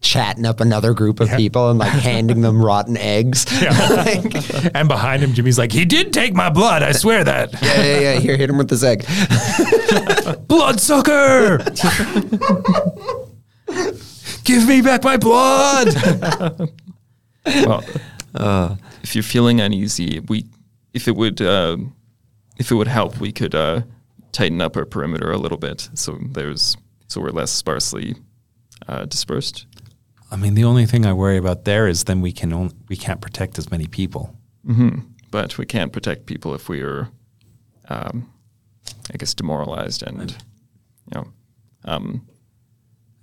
chatting 0.00 0.46
up 0.46 0.60
another 0.60 0.94
group 0.94 1.20
of 1.20 1.30
people 1.30 1.70
and 1.70 1.78
like 1.78 1.92
handing 1.92 2.40
them 2.40 2.60
rotten 2.64 2.96
eggs. 2.96 3.46
Like, 3.62 4.74
and 4.74 4.88
behind 4.88 5.22
him, 5.22 5.32
Jimmy's 5.34 5.58
like, 5.58 5.72
he 5.72 5.84
did 5.84 6.12
take 6.12 6.34
my 6.34 6.48
blood. 6.50 6.82
I 6.82 6.92
swear 6.92 7.22
that. 7.24 7.52
yeah, 7.62 7.82
yeah, 7.82 8.00
yeah. 8.00 8.18
Here, 8.18 8.36
hit 8.36 8.50
him 8.50 8.58
with 8.58 8.68
this 8.68 8.82
egg. 8.82 9.04
Bloodsucker! 10.48 11.58
Give 14.44 14.66
me 14.66 14.80
back 14.82 15.04
my 15.04 15.16
blood. 15.16 15.88
well, 17.46 17.84
if 19.02 19.14
you're 19.14 19.22
feeling 19.22 19.60
uneasy, 19.60 20.20
we 20.20 20.46
if 20.94 21.08
it 21.08 21.16
would 21.16 21.40
uh, 21.40 21.76
if 22.58 22.70
it 22.70 22.74
would 22.74 22.88
help, 22.88 23.18
we 23.18 23.32
could 23.32 23.54
uh, 23.54 23.82
tighten 24.32 24.60
up 24.60 24.76
our 24.76 24.84
perimeter 24.84 25.30
a 25.30 25.38
little 25.38 25.58
bit, 25.58 25.88
so 25.94 26.18
there's 26.30 26.76
so 27.08 27.20
we're 27.20 27.30
less 27.30 27.50
sparsely 27.50 28.16
uh, 28.88 29.04
dispersed. 29.04 29.66
I 30.30 30.36
mean, 30.36 30.54
the 30.54 30.64
only 30.64 30.86
thing 30.86 31.04
I 31.04 31.12
worry 31.12 31.36
about 31.36 31.64
there 31.64 31.86
is 31.86 32.04
then 32.04 32.22
we 32.22 32.32
can 32.32 32.52
only, 32.54 32.74
we 32.88 32.96
can't 32.96 33.20
protect 33.20 33.58
as 33.58 33.70
many 33.70 33.86
people. 33.86 34.34
But 35.30 35.58
we 35.58 35.66
can't 35.66 35.92
protect 35.92 36.24
people 36.26 36.54
if 36.54 36.68
we 36.68 36.80
are, 36.80 37.08
um, 37.88 38.30
I 39.12 39.16
guess, 39.18 39.34
demoralized 39.34 40.02
and 40.02 40.30
you 40.30 41.14
know. 41.14 41.26
Um, 41.84 42.26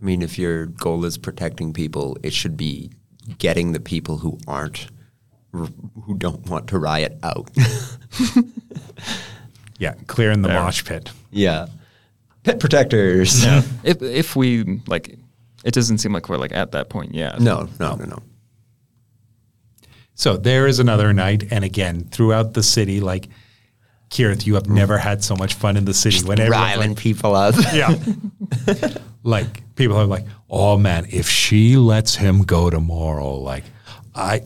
I 0.01 0.06
mean, 0.06 0.22
if 0.22 0.38
your 0.39 0.65
goal 0.68 1.03
is 1.06 1.18
protecting 1.18 1.74
people, 1.74 2.18
it 2.24 2.34
should 2.34 2.56
be 2.56 2.91
getting 3.38 3.74
the 3.74 3.79
people 3.79 4.18
who 4.18 4.38
aren't, 4.48 4.88
who 5.51 6.15
don't 6.18 6.46
want 6.50 6.68
to 6.70 6.79
riot 6.79 7.18
out. 7.24 7.50
Yeah, 9.77 9.94
clearing 10.08 10.41
the 10.41 10.50
There. 10.50 10.62
mosh 10.62 10.84
pit. 10.84 11.10
yeah. 11.32 11.68
Pit 12.44 12.60
protectors. 12.60 13.46
if 13.84 14.01
if 14.01 14.36
we 14.36 14.82
like, 14.88 15.18
it 15.63 15.74
doesn't 15.74 16.00
seem 16.00 16.12
like 16.12 16.27
we're 16.27 16.38
like 16.38 16.51
at 16.53 16.72
that 16.74 16.89
point 16.89 17.13
yet. 17.13 17.39
No, 17.39 17.70
no, 17.79 17.96
no, 17.96 18.03
no. 18.06 18.20
So 20.15 20.36
there 20.36 20.68
is 20.68 20.79
another 20.79 21.13
night, 21.13 21.46
and 21.51 21.63
again 21.63 22.03
throughout 22.12 22.53
the 22.56 22.63
city, 22.63 23.00
like 23.00 23.29
Keryth, 24.10 24.46
you 24.46 24.56
have 24.56 24.63
mm. 24.63 24.75
never 24.75 24.98
had 24.98 25.24
so 25.24 25.36
much 25.36 25.54
fun 25.54 25.78
in 25.78 25.86
the 25.86 25.94
city. 25.94 26.25
When 26.25 26.38
Riling 26.38 26.89
like, 26.89 26.98
people 26.98 27.36
up. 27.36 27.56
yeah, 27.74 27.96
like 29.24 29.75
people 29.75 29.98
are 29.98 30.06
like, 30.06 30.25
"Oh 30.50 30.78
man, 30.78 31.06
if 31.10 31.30
she 31.30 31.78
lets 31.78 32.16
him 32.16 32.44
go 32.44 32.70
tomorrow, 32.70 33.36
like 33.36 33.63
I, 34.16 34.42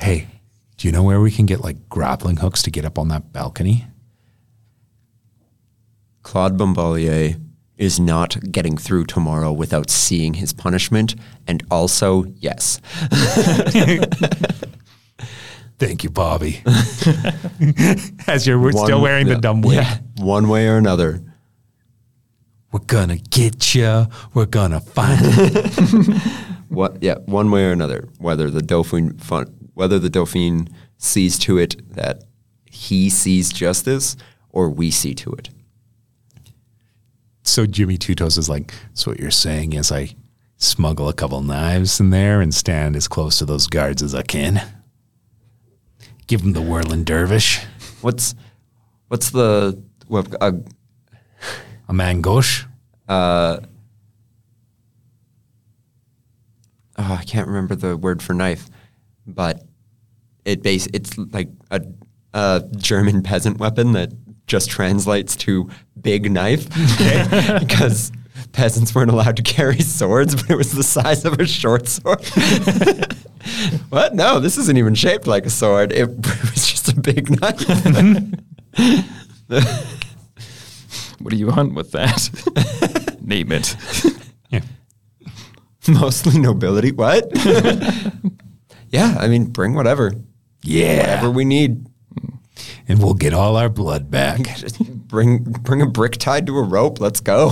hey, 0.00 0.28
do 0.76 0.88
you 0.88 0.92
know 0.92 1.02
where 1.02 1.20
we 1.20 1.30
can 1.30 1.46
get 1.46 1.60
like 1.60 1.88
grappling 1.88 2.36
hooks 2.36 2.62
to 2.62 2.70
get 2.70 2.84
up 2.84 2.98
on 2.98 3.08
that 3.08 3.32
balcony?" 3.32 3.86
Claude 6.22 6.58
Bombalier 6.58 7.40
is 7.78 7.98
not 7.98 8.52
getting 8.52 8.76
through 8.76 9.06
tomorrow 9.06 9.52
without 9.52 9.88
seeing 9.88 10.34
his 10.34 10.52
punishment. 10.52 11.14
And 11.46 11.62
also, 11.70 12.24
yes, 12.36 12.80
Thank 15.78 16.02
you, 16.04 16.10
Bobby. 16.10 16.60
As 18.26 18.46
you're 18.46 18.58
One- 18.58 18.72
still 18.72 19.00
wearing 19.00 19.26
the 19.28 19.36
dumb 19.40 19.62
wig. 19.62 19.76
yeah, 19.76 19.98
one 20.16 20.48
way 20.48 20.66
or 20.66 20.76
another. 20.76 21.22
We're 22.72 22.80
gonna 22.80 23.16
get 23.16 23.74
you. 23.74 24.06
We're 24.34 24.46
gonna 24.46 24.80
find 24.80 25.20
you. 25.24 26.14
What? 26.68 27.02
Yeah, 27.02 27.14
one 27.24 27.50
way 27.50 27.64
or 27.64 27.72
another. 27.72 28.10
Whether 28.18 28.50
the 28.50 28.60
Dauphin, 28.60 29.16
fun, 29.16 29.46
whether 29.72 29.98
the 29.98 30.10
Dauphin 30.10 30.68
sees 30.98 31.38
to 31.38 31.56
it 31.56 31.94
that 31.94 32.24
he 32.66 33.08
sees 33.08 33.50
justice, 33.50 34.16
or 34.50 34.68
we 34.68 34.90
see 34.90 35.14
to 35.14 35.32
it. 35.32 35.48
So 37.42 37.64
Jimmy 37.64 37.96
Two 37.96 38.14
Toes 38.14 38.36
is 38.36 38.50
like, 38.50 38.74
so 38.92 39.10
what 39.10 39.18
you're 39.18 39.30
saying 39.30 39.72
is 39.72 39.90
I 39.90 40.14
smuggle 40.58 41.08
a 41.08 41.14
couple 41.14 41.40
knives 41.42 42.00
in 42.00 42.10
there 42.10 42.42
and 42.42 42.54
stand 42.54 42.96
as 42.96 43.08
close 43.08 43.38
to 43.38 43.46
those 43.46 43.66
guards 43.66 44.02
as 44.02 44.14
I 44.14 44.22
can. 44.22 44.60
Give 46.28 46.42
him 46.42 46.52
the 46.52 46.62
whirling 46.62 47.04
dervish, 47.04 47.58
What's 48.00 48.34
what's 49.08 49.30
the 49.30 49.82
what? 50.06 50.32
Uh, 50.40 50.52
a 51.88 51.92
main 51.92 52.20
gauche. 52.20 52.64
oh, 53.08 53.58
I 56.98 57.24
can't 57.24 57.48
remember 57.48 57.74
the 57.74 57.96
word 57.96 58.22
for 58.22 58.34
knife, 58.34 58.68
but 59.26 59.64
it 60.44 60.62
base 60.62 60.86
it's 60.92 61.16
like 61.16 61.48
a, 61.70 61.82
a 62.34 62.62
German 62.76 63.22
peasant 63.22 63.58
weapon 63.58 63.92
that 63.92 64.12
just 64.46 64.70
translates 64.70 65.34
to 65.36 65.68
big 66.00 66.30
knife 66.30 66.68
because 67.58 68.12
peasants 68.52 68.94
weren't 68.94 69.10
allowed 69.10 69.36
to 69.36 69.42
carry 69.42 69.80
swords, 69.80 70.34
but 70.34 70.50
it 70.50 70.56
was 70.56 70.72
the 70.72 70.82
size 70.82 71.24
of 71.24 71.40
a 71.40 71.46
short 71.46 71.88
sword. 71.88 72.20
what? 73.90 74.14
No, 74.14 74.40
this 74.40 74.58
isn't 74.58 74.76
even 74.76 74.94
shaped 74.94 75.26
like 75.26 75.46
a 75.46 75.50
sword. 75.50 75.92
It, 75.92 76.08
was 76.16 76.66
just 76.66 76.88
a 76.88 77.00
big 77.00 77.40
knife. 77.40 77.64
What 81.20 81.32
do 81.32 81.36
you 81.36 81.50
hunt 81.50 81.74
with 81.74 81.90
that? 81.92 83.16
Name 83.20 83.50
it. 83.50 83.74
Yeah. 84.50 84.60
Mostly 85.88 86.38
nobility. 86.38 86.92
What? 86.92 87.28
yeah, 88.90 89.16
I 89.18 89.26
mean, 89.26 89.46
bring 89.46 89.74
whatever. 89.74 90.12
Yeah. 90.62 90.98
Whatever 90.98 91.30
we 91.32 91.44
need. 91.44 91.86
And 92.86 93.02
we'll 93.02 93.14
get 93.14 93.34
all 93.34 93.56
our 93.56 93.68
blood 93.68 94.10
back. 94.10 94.42
Just 94.56 94.78
bring 95.08 95.42
bring 95.42 95.82
a 95.82 95.86
brick 95.86 96.12
tied 96.18 96.46
to 96.46 96.56
a 96.56 96.62
rope. 96.62 97.00
Let's 97.00 97.20
go. 97.20 97.50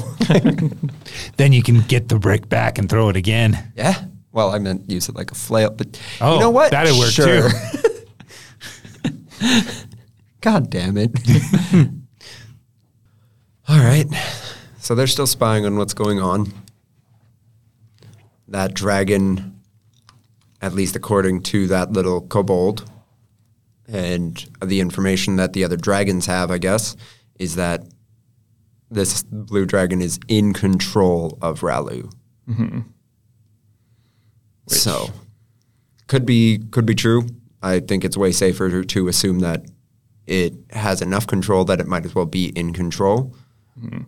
then 1.37 1.53
you 1.53 1.63
can 1.63 1.81
get 1.83 2.09
the 2.09 2.19
brick 2.19 2.49
back 2.49 2.79
and 2.79 2.89
throw 2.89 3.09
it 3.09 3.17
again. 3.17 3.73
yeah. 3.77 4.05
Well, 4.37 4.51
I 4.55 4.59
meant 4.59 4.91
use 4.91 5.09
it 5.09 5.15
like 5.17 5.31
a 5.31 5.35
flail, 5.35 5.71
but 5.71 5.99
Oh, 6.21 6.35
you 6.35 6.41
know 6.41 6.51
what? 6.51 6.71
that'd 6.71 6.95
work 6.95 7.11
too. 7.11 7.49
God 10.43 10.69
damn 10.69 10.99
it. 10.99 11.11
All 13.69 13.79
right. 13.79 14.05
So 14.79 14.95
they're 14.95 15.07
still 15.07 15.27
spying 15.27 15.65
on 15.65 15.79
what's 15.79 15.95
going 15.95 16.21
on. 16.21 16.53
That 18.49 18.75
dragon, 18.75 19.59
at 20.61 20.75
least 20.75 20.97
according 20.97 21.41
to 21.45 21.67
that 21.69 21.93
little 21.93 22.21
kobold, 22.21 22.85
and 23.89 24.47
the 24.63 24.81
information 24.81 25.37
that 25.37 25.55
the 25.55 25.65
other 25.65 25.79
dragons 25.79 26.27
have, 26.27 26.51
I 26.51 26.59
guess, 26.59 26.95
is 27.39 27.57
that 27.57 27.87
this 28.91 29.23
blue 29.23 29.65
dragon 29.65 30.03
is 30.03 30.21
in 30.29 30.53
control 30.53 31.39
of 31.41 31.61
Ralu. 31.61 32.13
Mm-hmm. 32.49 32.81
So, 34.67 35.11
could 36.07 36.27
be 36.27 36.59
could 36.71 36.87
be 36.87 36.95
true. 36.95 37.27
I 37.63 37.81
think 37.81 38.05
it's 38.05 38.17
way 38.17 38.33
safer 38.33 38.83
to, 38.83 39.09
assume 39.09 39.41
that 39.41 39.67
it 40.27 40.55
has 40.71 41.01
enough 41.01 41.27
control 41.27 41.65
that 41.65 41.81
it 41.81 41.87
might 41.87 42.05
as 42.05 42.15
well 42.15 42.27
be 42.27 42.49
in 42.49 42.73
control. 42.73 43.35
Hmm. 43.79 44.03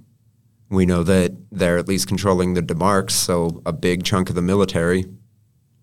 We 0.70 0.84
know 0.84 1.02
that 1.02 1.32
they're 1.50 1.78
at 1.78 1.88
least 1.88 2.08
controlling 2.08 2.54
the 2.54 2.62
Demarks, 2.62 3.12
so 3.12 3.62
a 3.64 3.72
big 3.72 4.04
chunk 4.04 4.28
of 4.28 4.34
the 4.34 4.42
military. 4.42 5.04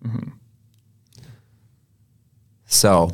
Mm-hmm. 0.04 0.30
So, 2.66 3.10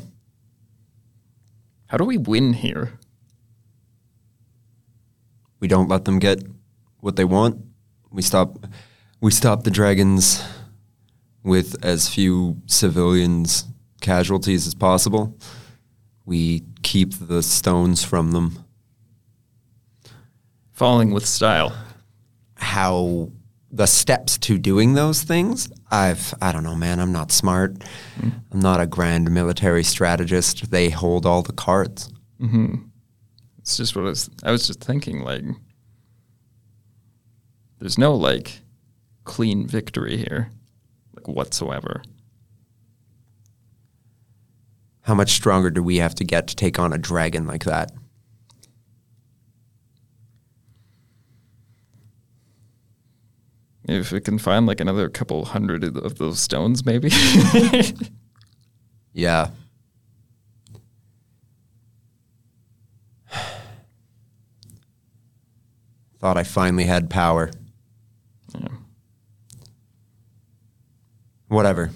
How 1.87 1.97
do 1.97 2.05
we 2.05 2.19
win 2.19 2.53
here? 2.53 2.99
we 5.63 5.69
don't 5.69 5.89
let 5.89 6.05
them 6.05 6.19
get 6.19 6.43
what 6.99 7.15
they 7.15 7.25
want. 7.25 7.65
We 8.11 8.21
stop 8.21 8.67
we 9.21 9.31
stop 9.31 9.63
the 9.63 9.71
dragons 9.71 10.43
with 11.43 11.85
as 11.85 12.09
few 12.09 12.61
civilians 12.67 13.67
casualties 14.01 14.67
as 14.67 14.75
possible. 14.75 15.37
We 16.25 16.65
keep 16.83 17.15
the 17.15 17.43
stones 17.43 18.05
from 18.05 18.33
them. 18.33 18.65
Falling 20.73 21.13
with 21.13 21.27
style. 21.27 21.77
How 22.57 23.31
the 23.71 23.87
steps 23.87 24.37
to 24.39 24.59
doing 24.59 24.93
those 24.95 25.23
things, 25.23 25.71
I've 25.91 26.35
I 26.43 26.53
don't 26.53 26.63
know, 26.63 26.77
man. 26.77 27.01
I'm 27.01 27.13
not 27.13 27.33
smart. 27.33 27.75
Mm-hmm. 27.75 28.29
I'm 28.53 28.61
not 28.61 28.81
a 28.81 28.87
grand 28.87 29.31
military 29.31 29.83
strategist. 29.83 30.71
They 30.71 30.91
hold 30.91 31.25
all 31.25 31.43
the 31.43 31.55
cards. 31.55 32.13
Mm-hmm. 32.41 32.75
It's 33.59 33.77
just 33.77 33.97
what 33.97 34.03
I 34.03 34.09
was, 34.09 34.31
I 34.43 34.51
was 34.51 34.67
just 34.67 34.81
thinking. 34.83 35.21
Like, 35.23 35.45
there's 37.79 37.99
no 37.99 38.15
like 38.15 38.61
clean 39.25 39.67
victory 39.67 40.17
here, 40.17 40.51
whatsoever. 41.29 42.03
How 45.03 45.15
much 45.15 45.33
stronger 45.33 45.71
do 45.71 45.83
we 45.83 45.97
have 45.97 46.15
to 46.17 46.25
get 46.25 46.47
to 46.49 46.57
take 46.57 46.79
on 46.79 46.93
a 46.93 46.99
dragon 46.99 47.47
like 47.47 47.65
that? 47.65 47.91
If 53.85 54.13
we 54.13 54.21
can 54.21 54.39
find 54.39 54.65
like 54.65 54.79
another 54.81 55.09
couple 55.09 55.45
hundred 55.45 55.83
of 55.97 56.19
those 56.19 56.39
stones, 56.39 56.87
maybe. 56.87 57.11
Yeah. 59.13 59.51
Thought 66.19 66.39
I 66.39 66.45
finally 66.45 66.85
had 66.85 67.11
power. 67.11 67.51
Yeah. 68.59 68.69
Whatever. 71.53 71.91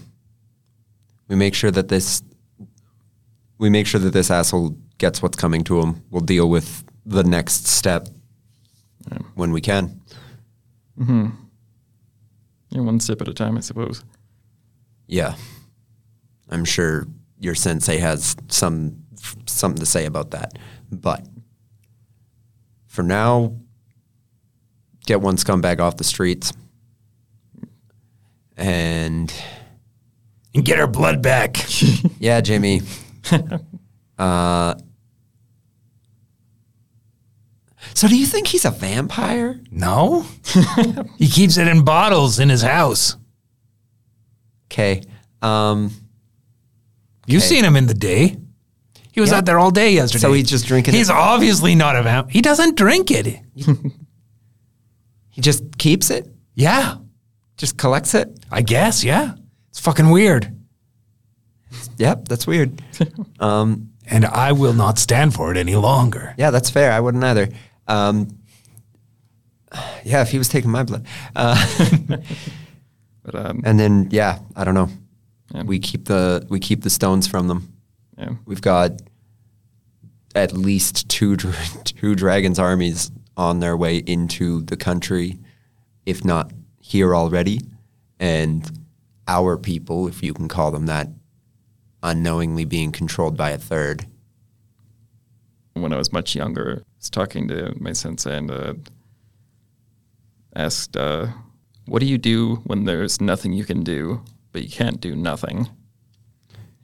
We 1.29 1.37
make 1.37 1.55
sure 1.55 1.71
that 1.71 1.89
this 1.89 2.23
we 3.59 3.71
make 3.71 3.87
sure 3.87 3.99
that 4.01 4.11
this 4.11 4.31
asshole 4.31 4.77
gets 4.99 5.23
what's 5.23 5.39
coming 5.39 5.65
to 5.65 5.81
him. 5.81 6.03
We'll 6.11 6.21
deal 6.21 6.51
with 6.51 6.85
the 7.07 7.25
next 7.25 7.67
step 7.67 8.09
when 9.35 9.53
we 9.53 9.63
can. 9.63 10.03
Hmm. 11.03 11.29
yeah, 12.69 12.83
one 12.83 13.01
sip 13.01 13.23
at 13.23 13.29
a 13.29 13.35
time, 13.35 13.57
I 13.57 13.61
suppose. 13.61 14.05
Yeah. 15.07 15.37
I'm 16.51 16.67
sure 16.67 17.07
your 17.39 17.55
sensei 17.55 17.97
has 17.97 18.37
some 18.49 19.05
something 19.47 19.81
to 19.81 19.87
say 19.87 20.05
about 20.05 20.33
that. 20.33 20.59
But 20.93 21.27
for 22.87 23.03
now, 23.03 23.57
get 25.07 25.23
one 25.23 25.37
scumbag 25.37 25.81
off 25.81 25.97
the 25.97 26.05
streets. 26.05 26.53
And 28.57 29.33
And 30.55 30.65
get 30.65 30.81
our 30.81 30.87
blood 30.87 31.23
back. 31.23 31.57
yeah, 32.19 32.41
Jimmy. 32.41 32.83
uh 34.19 34.75
So 37.95 38.09
do 38.09 38.17
you 38.19 38.27
think 38.27 38.49
he's 38.49 38.65
a 38.65 38.71
vampire? 38.71 39.61
no? 39.71 40.27
he 41.19 41.29
keeps 41.29 41.57
it 41.57 41.69
in 41.69 41.85
bottles 41.85 42.39
in 42.39 42.49
his 42.49 42.63
house. 42.63 43.17
Okay. 44.71 45.03
Um 45.43 45.91
You've 47.29 47.43
seen 47.43 47.65
him 47.65 47.77
in 47.77 47.87
the 47.87 47.95
day. 47.95 48.37
He 49.13 49.21
was 49.21 49.31
Yeah. 49.31 49.39
out 49.39 49.47
there 49.47 49.59
all 49.59 49.71
day 49.73 49.93
yesterday. 49.95 50.21
So 50.23 50.33
he's 50.33 50.49
just 50.49 50.67
drinking 50.67 50.95
it. 50.95 50.99
He's 50.99 51.09
it? 51.11 51.17
obviously 51.17 51.75
not 51.75 51.97
a 51.97 52.03
vamp. 52.03 52.31
He 52.31 52.41
doesn't 52.41 52.77
drink 52.77 53.11
it. 53.11 53.41
he 55.31 55.41
just 55.41 55.77
keeps 55.79 56.11
it? 56.11 56.29
Yeah, 56.55 56.99
Just 57.57 57.79
collects 57.79 58.15
it? 58.15 58.29
I 58.51 58.63
guess. 58.63 59.03
Yeah, 59.05 59.35
it's 59.71 59.81
fucking 59.81 60.11
weird, 60.11 60.53
Yep, 61.99 62.29
that's 62.29 62.47
weird. 62.47 62.83
um 63.41 63.91
and 64.09 64.25
I 64.25 64.53
will 64.53 64.73
not 64.73 64.99
stand 64.99 65.35
for 65.35 65.51
it 65.51 65.57
any 65.57 65.75
longer. 65.75 66.35
Yeah, 66.39 66.51
that's 66.51 66.71
fair. 66.71 66.93
I 66.93 67.01
wouldn't 67.01 67.25
either. 67.25 67.49
Um, 67.89 68.29
yeah, 70.05 70.23
if 70.23 70.31
he 70.31 70.39
was 70.39 70.49
taking 70.49 70.71
my 70.71 70.85
blood. 70.85 71.07
Uh, 71.35 71.57
But 73.25 73.35
um, 73.35 73.63
and 73.65 73.81
then, 73.81 74.07
yeah, 74.13 74.39
I 74.55 74.63
don't 74.63 74.75
know. 74.75 74.89
Yeah. 75.53 75.65
We 75.65 75.81
keep 75.81 76.05
the 76.05 76.47
we 76.49 76.61
keep 76.61 76.83
the 76.83 76.91
stones 76.91 77.27
from 77.27 77.49
them. 77.49 77.73
yeah, 78.17 78.35
We've 78.47 78.63
got 78.63 79.03
at 80.37 80.53
least 80.53 81.09
two 81.09 81.37
two 81.37 82.15
dragons 82.15 82.61
armies 82.61 83.11
on 83.37 83.59
their 83.59 83.77
way 83.77 83.97
into 83.97 84.63
the 84.63 84.77
country, 84.77 85.41
if 86.05 86.25
not 86.25 86.53
here 86.87 87.17
already, 87.17 87.61
and 88.21 88.87
our 89.27 89.59
people, 89.59 90.07
if 90.07 90.23
you 90.23 90.33
can 90.33 90.47
call 90.47 90.71
them 90.71 90.87
that, 90.87 91.09
unknowingly 92.01 92.65
being 92.65 92.93
controlled 92.93 93.37
by 93.37 93.51
a 93.51 93.59
third. 93.59 94.07
when 95.75 95.93
I 95.93 95.99
was 95.99 96.13
much 96.13 96.35
younger, 96.37 96.85
I 96.87 96.97
was 96.99 97.11
talking 97.11 97.49
to 97.49 97.75
my 97.79 97.93
sensei 97.93 98.39
and 98.39 98.51
uh, 98.51 98.75
asked, 100.55 100.97
uh, 100.97 101.27
"What 101.87 101.99
do 101.99 102.07
you 102.07 102.19
do 102.19 102.63
when 102.65 102.85
there's 102.85 103.21
nothing 103.21 103.53
you 103.53 103.65
can 103.65 103.83
do, 103.83 104.23
but 104.53 104.63
you 104.63 104.71
can't 104.71 105.01
do 105.01 105.17
nothing?" 105.17 105.69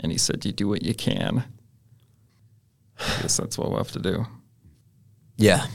And 0.00 0.10
he 0.10 0.18
said, 0.18 0.44
"You 0.44 0.52
do 0.52 0.68
what 0.68 0.82
you 0.82 0.94
can." 0.94 1.44
I 2.98 3.22
guess 3.22 3.36
that's 3.36 3.56
what 3.56 3.68
we'll 3.70 3.78
have 3.78 3.92
to 3.92 4.00
do. 4.00 4.26
Yeah. 5.36 5.66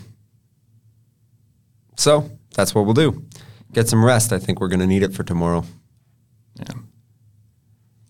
So 1.98 2.30
that's 2.54 2.76
what 2.76 2.86
we'll 2.86 2.94
do. 2.94 3.26
Get 3.73 3.88
some 3.88 4.03
rest. 4.03 4.32
I 4.34 4.39
think 4.39 4.60
we're 4.60 4.67
going 4.69 4.80
to 4.80 4.88
need 4.88 5.03
it 5.03 5.13
for 5.13 5.23
tomorrow. 5.23 5.63
Yeah. 6.56 6.73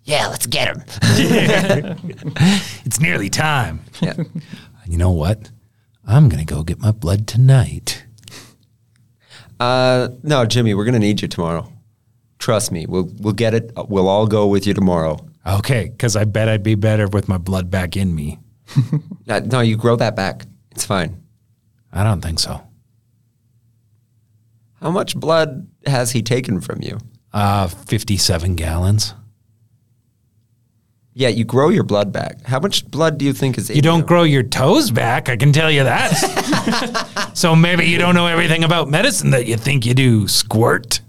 Yeah, 0.04 0.28
let's 0.28 0.46
get 0.46 0.68
him. 0.70 0.84
It's 2.86 3.00
nearly 3.02 3.30
time. 3.30 3.82
yeah. 4.02 4.14
You 4.86 4.98
know 4.98 5.12
what? 5.12 5.52
I'm 6.06 6.30
gonna 6.30 6.46
go 6.46 6.64
get 6.64 6.80
my 6.80 6.92
blood 6.92 7.28
tonight. 7.28 8.06
Uh, 9.60 10.10
no, 10.24 10.46
Jimmy, 10.46 10.74
we're 10.74 10.86
going 10.86 10.94
to 10.94 11.00
need 11.00 11.22
you 11.22 11.28
tomorrow. 11.28 11.70
Trust 12.40 12.72
me. 12.72 12.86
We'll 12.86 13.10
we'll 13.20 13.34
get 13.34 13.54
it. 13.54 13.72
We'll 13.90 14.08
all 14.08 14.28
go 14.28 14.48
with 14.48 14.66
you 14.68 14.74
tomorrow. 14.74 15.18
Okay, 15.46 15.90
because 15.90 16.16
I 16.16 16.24
bet 16.26 16.48
I'd 16.48 16.64
be 16.64 16.76
better 16.76 17.08
with 17.08 17.28
my 17.28 17.38
blood 17.38 17.70
back 17.72 17.98
in 17.98 18.14
me. 18.16 18.40
No, 19.28 19.60
you 19.60 19.76
grow 19.76 19.98
that 19.98 20.16
back. 20.16 20.46
It's 20.72 20.86
fine. 20.86 21.22
I 21.92 22.04
don't 22.06 22.22
think 22.22 22.40
so. 22.40 22.62
How 24.82 24.92
much 24.92 25.16
blood 25.16 25.68
has 25.86 26.12
he 26.12 26.22
taken 26.22 26.62
from 26.62 26.82
you? 26.82 27.00
Uh, 27.34 27.68
57 27.68 28.56
gallons. 28.56 29.14
Yeah, 31.14 31.30
you 31.30 31.46
grow 31.46 31.70
your 31.70 31.84
blood 31.84 32.12
back. 32.12 32.46
How 32.46 32.60
much 32.60 32.86
blood 32.92 33.18
do 33.18 33.26
you 33.26 33.34
think 33.34 33.58
is 33.58 33.72
in 33.72 33.76
You 33.76 33.82
don't 33.82 34.06
grow 34.06 34.22
your 34.22 34.44
toes 34.44 34.92
back, 34.92 35.30
I 35.30 35.36
can 35.36 35.52
tell 35.52 35.72
you 35.72 35.84
that. 35.84 37.32
so 37.34 37.56
maybe 37.56 37.86
you 37.86 37.98
don't 37.98 38.14
know 38.14 38.28
everything 38.28 38.64
about 38.64 38.88
medicine 38.88 39.32
that 39.32 39.48
you 39.48 39.58
think 39.58 39.84
you 39.84 39.96
do, 39.96 40.28
squirt. 40.28 41.02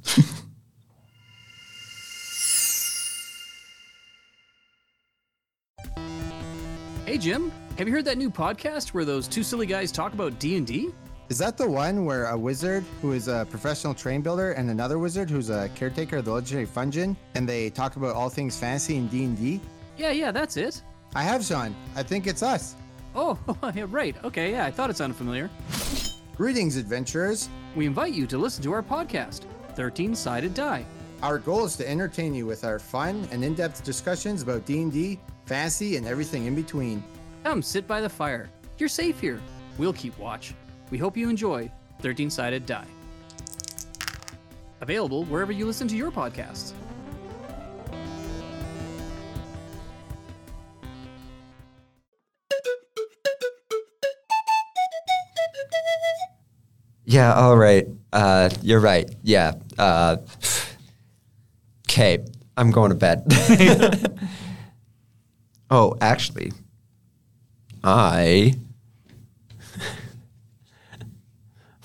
Hey 7.05 7.19
Jim, 7.19 7.53
have 7.77 7.87
you 7.87 7.93
heard 7.93 8.07
that 8.07 8.17
new 8.17 8.31
podcast 8.31 8.95
where 8.95 9.05
those 9.05 9.29
two 9.29 9.43
silly 9.43 9.67
guys 9.67 9.93
talk 9.93 10.15
about 10.15 10.39
D 10.39 10.57
and 10.57 10.67
D? 10.67 10.91
Is 11.29 11.37
that 11.39 11.59
the 11.59 11.69
one 11.69 12.07
where 12.07 12.29
a 12.29 12.39
wizard 12.39 12.85
who 13.03 13.13
is 13.13 13.29
a 13.29 13.47
professional 13.51 13.93
train 13.93 14.23
builder 14.23 14.53
and 14.53 14.71
another 14.71 14.99
wizard 14.99 15.29
who's 15.29 15.51
a 15.51 15.69
caretaker 15.75 16.17
of 16.17 16.25
the 16.25 16.33
legendary 16.33 16.67
Fungin, 16.67 17.15
and 17.35 17.47
they 17.47 17.69
talk 17.69 17.97
about 17.97 18.17
all 18.17 18.31
things 18.31 18.59
fantasy 18.59 18.97
in 18.97 19.09
D 19.09 19.25
and 19.25 19.37
D? 19.37 19.61
Yeah, 19.99 20.11
yeah, 20.11 20.31
that's 20.31 20.57
it. 20.57 20.81
I 21.15 21.23
have 21.23 21.45
Sean. 21.45 21.77
I 21.95 22.03
think 22.03 22.27
it's 22.27 22.43
us. 22.43 22.77
Oh, 23.15 23.39
yeah, 23.75 23.85
right. 23.91 24.17
Okay, 24.25 24.53
yeah, 24.53 24.65
I 24.65 24.71
thought 24.71 24.89
it 24.89 24.97
sounded 24.97 25.17
familiar. 25.17 25.51
Greetings, 26.35 26.77
adventurers. 26.77 27.51
We 27.77 27.85
invite 27.85 28.15
you 28.15 28.27
to 28.27 28.39
listen 28.39 28.63
to 28.63 28.73
our 28.73 28.83
podcast, 28.83 29.43
13 29.75 30.15
Sided 30.15 30.55
Die. 30.55 30.87
Our 31.23 31.39
goal 31.39 31.67
is 31.67 31.77
to 31.77 31.87
entertain 31.87 32.33
you 32.35 32.47
with 32.47 32.65
our 32.65 32.79
fun 32.79 33.29
and 33.33 33.45
in-depth 33.45 33.85
discussions 33.85 34.41
about 34.41 34.65
D&D, 34.65 35.19
fantasy, 35.45 35.97
and 35.97 36.07
everything 36.07 36.47
in 36.47 36.55
between. 36.55 37.05
Come 37.45 37.61
sit 37.61 37.87
by 37.87 38.01
the 38.01 38.09
fire. 38.09 38.49
You're 38.79 38.89
safe 38.89 39.21
here. 39.21 39.43
We'll 39.77 39.93
keep 39.93 40.17
watch. 40.19 40.55
We 40.91 40.99
hope 40.99 41.17
you 41.17 41.29
enjoy 41.29 41.71
13 42.01 42.31
Sided 42.31 42.67
Die. 42.67 42.87
Available 44.81 45.25
wherever 45.25 45.53
you 45.53 45.67
listen 45.67 45.89
to 45.89 45.97
your 45.97 46.11
podcasts. 46.11 46.73
Yeah, 57.05 57.33
all 57.35 57.57
right. 57.57 57.87
Uh, 58.13 58.51
you're 58.61 58.81
right. 58.81 59.09
Yeah. 59.23 59.55
Uh, 59.79 60.19
okay, 61.89 62.19
I'm 62.55 62.71
going 62.71 62.91
to 62.91 62.95
bed. 62.95 63.25
oh, 65.71 65.97
actually, 66.03 66.53
I 67.83 68.55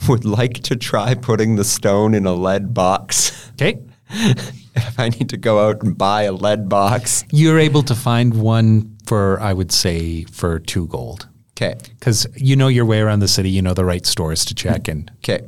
would 0.10 0.26
like 0.26 0.54
to 0.64 0.76
try 0.76 1.14
putting 1.16 1.56
the 1.56 1.64
stone 1.64 2.14
in 2.14 2.26
a 2.26 2.34
lead 2.34 2.74
box. 2.74 3.52
Okay. 3.54 3.80
if 4.10 5.00
I 5.00 5.10
need 5.10 5.30
to 5.30 5.38
go 5.38 5.68
out 5.68 5.84
and 5.84 5.98
buy 5.98 6.24
a 6.24 6.32
lead 6.32 6.70
box. 6.70 7.24
You're 7.32 7.60
able 7.60 7.84
to 7.84 7.96
find 7.96 8.40
one 8.42 8.98
for 9.06 9.40
I 9.40 9.54
would 9.54 9.72
say 9.72 10.24
for 10.26 10.60
two 10.60 10.88
gold. 10.88 11.28
Okay. 11.52 11.76
Because 12.00 12.28
you 12.36 12.56
know 12.56 12.68
your 12.68 12.86
way 12.86 13.00
around 13.00 13.20
the 13.20 13.28
city, 13.28 13.50
you 13.50 13.62
know 13.62 13.74
the 13.74 13.86
right 13.86 14.06
stores 14.06 14.46
to 14.46 14.56
check 14.56 14.88
and 14.88 15.12
Okay. 15.18 15.42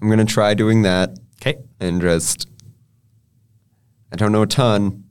I'm 0.00 0.08
gonna 0.08 0.24
try 0.24 0.54
doing 0.54 0.82
that 0.82 1.18
Okay. 1.42 1.58
and 1.78 2.00
just. 2.00 2.46
I 4.12 4.16
don't 4.16 4.32
know 4.32 4.42
a 4.42 4.46
ton, 4.46 5.04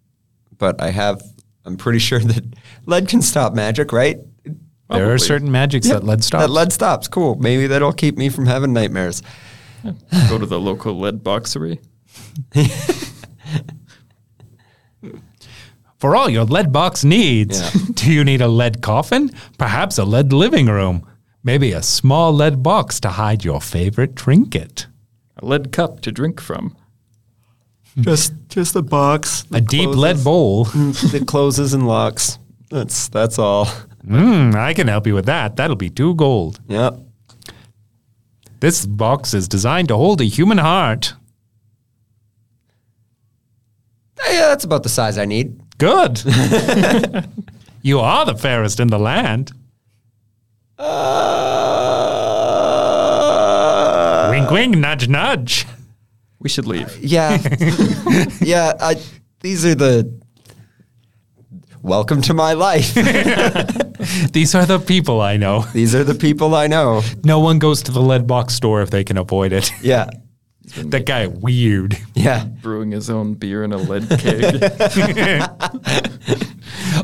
but 0.57 0.81
I 0.81 0.91
have. 0.91 1.21
I'm 1.65 1.77
pretty 1.77 1.99
sure 1.99 2.19
that 2.19 2.43
lead 2.85 3.07
can 3.07 3.21
stop 3.21 3.53
magic, 3.53 3.91
right? 3.93 4.17
There 4.89 5.13
are 5.13 5.17
certain 5.19 5.51
magics 5.51 5.87
that 5.89 6.03
lead 6.03 6.23
stops. 6.23 6.43
That 6.43 6.49
lead 6.51 6.71
stops. 6.73 7.07
Cool. 7.07 7.35
Maybe 7.35 7.67
that'll 7.67 7.93
keep 7.93 8.17
me 8.17 8.29
from 8.29 8.47
having 8.47 8.73
nightmares. 8.73 9.21
Go 10.29 10.37
to 10.39 10.45
the 10.45 10.59
local 10.59 10.97
lead 10.97 11.23
boxery. 11.23 11.79
For 15.99 16.15
all 16.15 16.29
your 16.29 16.45
lead 16.45 16.71
box 16.71 17.03
needs, 17.03 17.59
Yeah. 17.59 17.69
do 17.93 18.11
you 18.11 18.23
need 18.23 18.41
a 18.41 18.47
lead 18.47 18.81
coffin? 18.81 19.31
Perhaps 19.57 19.97
a 19.97 20.05
lead 20.05 20.31
living 20.31 20.67
room? 20.67 21.05
Maybe 21.43 21.71
a 21.73 21.83
small 21.83 22.33
lead 22.33 22.63
box 22.63 22.99
to 23.01 23.09
hide 23.09 23.43
your 23.43 23.59
favorite 23.61 24.15
trinket? 24.15 24.87
A 25.37 25.45
lead 25.45 25.71
cup 25.71 25.99
to 26.01 26.11
drink 26.11 26.39
from. 26.41 26.75
Hmm. 27.95 28.03
Just, 28.03 28.33
just 28.49 28.75
a 28.75 28.81
box. 28.81 29.45
A 29.51 29.59
deep 29.61 29.89
lead 29.89 30.23
bowl? 30.23 30.65
Hmm. 30.65 30.91
that 31.11 31.25
closes 31.27 31.73
and 31.73 31.85
locks. 31.87 32.39
That's 32.69 33.07
that's 33.09 33.39
all. 33.39 33.67
Hmm, 34.09 34.51
I 34.55 34.73
can 34.73 34.87
help 34.87 35.05
you 35.05 35.13
with 35.13 35.27
that. 35.27 35.55
That'll 35.55 35.75
be 35.75 35.89
two 35.89 36.15
gold. 36.15 36.59
Yep. 36.67 36.99
This 38.59 38.85
box 38.85 39.33
is 39.35 39.47
designed 39.47 39.87
to 39.89 39.95
hold 39.95 40.19
a 40.19 40.25
human 40.25 40.57
heart. 40.57 41.13
Yeah, 44.25 44.47
that's 44.49 44.63
about 44.63 44.83
the 44.83 44.89
size 44.89 45.17
I 45.17 45.25
need. 45.25 45.61
Good. 45.77 46.23
you 47.81 47.99
are 47.99 48.25
the 48.25 48.35
fairest 48.35 48.79
in 48.79 48.87
the 48.87 48.99
land. 48.99 49.51
Uh, 50.77 51.19
wink, 54.31 54.49
wink, 54.49 54.75
nudge, 54.77 55.07
nudge. 55.07 55.65
We 56.39 56.49
should 56.49 56.65
leave. 56.65 56.97
Yeah, 57.01 57.37
yeah. 58.41 58.73
I, 58.79 58.95
these 59.41 59.65
are 59.65 59.75
the. 59.75 60.19
Welcome 61.81 62.21
to 62.23 62.33
my 62.33 62.53
life. 62.53 62.93
These 64.33 64.53
are 64.55 64.65
the 64.65 64.79
people 64.85 65.21
I 65.21 65.37
know. 65.37 65.61
these 65.73 65.93
are 65.95 66.03
the 66.03 66.15
people 66.15 66.55
I 66.55 66.67
know. 66.67 67.01
No 67.23 67.39
one 67.39 67.59
goes 67.59 67.81
to 67.83 67.91
the 67.91 68.01
lead 68.01 68.27
box 68.27 68.53
store 68.53 68.81
if 68.81 68.89
they 68.89 69.03
can 69.03 69.17
avoid 69.17 69.51
it. 69.53 69.71
Yeah, 69.81 70.09
that 70.77 71.05
guy 71.05 71.27
weird. 71.27 71.97
yeah. 72.15 72.45
Brewing 72.61 72.91
his 72.91 73.09
own 73.09 73.33
beer 73.33 73.63
in 73.63 73.71
a 73.73 73.77
lead 73.77 74.07
keg. 74.09 74.61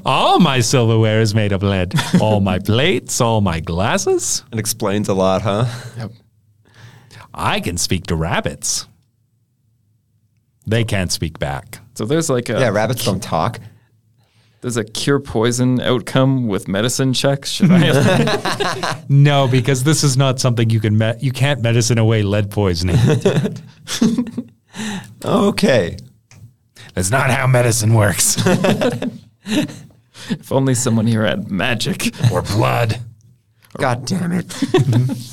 All 0.05 0.39
my 0.39 0.59
silverware 0.59 1.21
is 1.21 1.33
made 1.33 1.51
of 1.51 1.63
lead. 1.63 1.93
All 2.21 2.39
my 2.41 2.59
plates, 2.59 3.19
all 3.21 3.41
my 3.41 3.59
glasses. 3.59 4.43
It 4.51 4.59
explains 4.59 5.09
a 5.09 5.13
lot, 5.13 5.41
huh? 5.41 5.65
yep. 5.97 6.11
I 7.33 7.59
can 7.59 7.77
speak 7.77 8.07
to 8.07 8.15
rabbits. 8.15 8.87
They 10.67 10.83
can't 10.83 11.11
speak 11.11 11.39
back. 11.39 11.79
So 11.95 12.05
there's 12.05 12.29
like 12.29 12.49
a 12.49 12.59
Yeah, 12.59 12.69
rabbits 12.69 13.03
don't 13.05 13.21
talk. 13.23 13.59
There's 14.65 14.77
a 14.77 14.83
cure 14.83 15.19
poison 15.19 15.79
outcome 15.79 16.47
with 16.47 16.67
medicine 16.67 17.13
checks. 17.13 17.51
Should 17.51 17.69
I? 17.69 19.03
No, 19.09 19.47
because 19.47 19.83
this 19.83 20.03
is 20.03 20.17
not 20.17 20.39
something 20.39 20.71
you 20.71 20.79
can 20.79 20.97
me- 20.97 21.13
you 21.19 21.31
can't 21.31 21.61
medicine 21.61 21.99
away 21.99 22.23
lead 22.23 22.49
poisoning. 22.49 22.97
Okay. 25.23 25.97
That's 26.95 27.11
not 27.11 27.29
how 27.29 27.45
medicine 27.47 27.93
works. 27.93 28.37
if 29.45 30.51
only 30.51 30.73
someone 30.73 31.05
here 31.07 31.25
had 31.25 31.49
magic. 31.49 32.11
or 32.31 32.41
blood. 32.41 32.99
God 33.77 34.05
damn 34.05 34.31
it. 34.33 34.51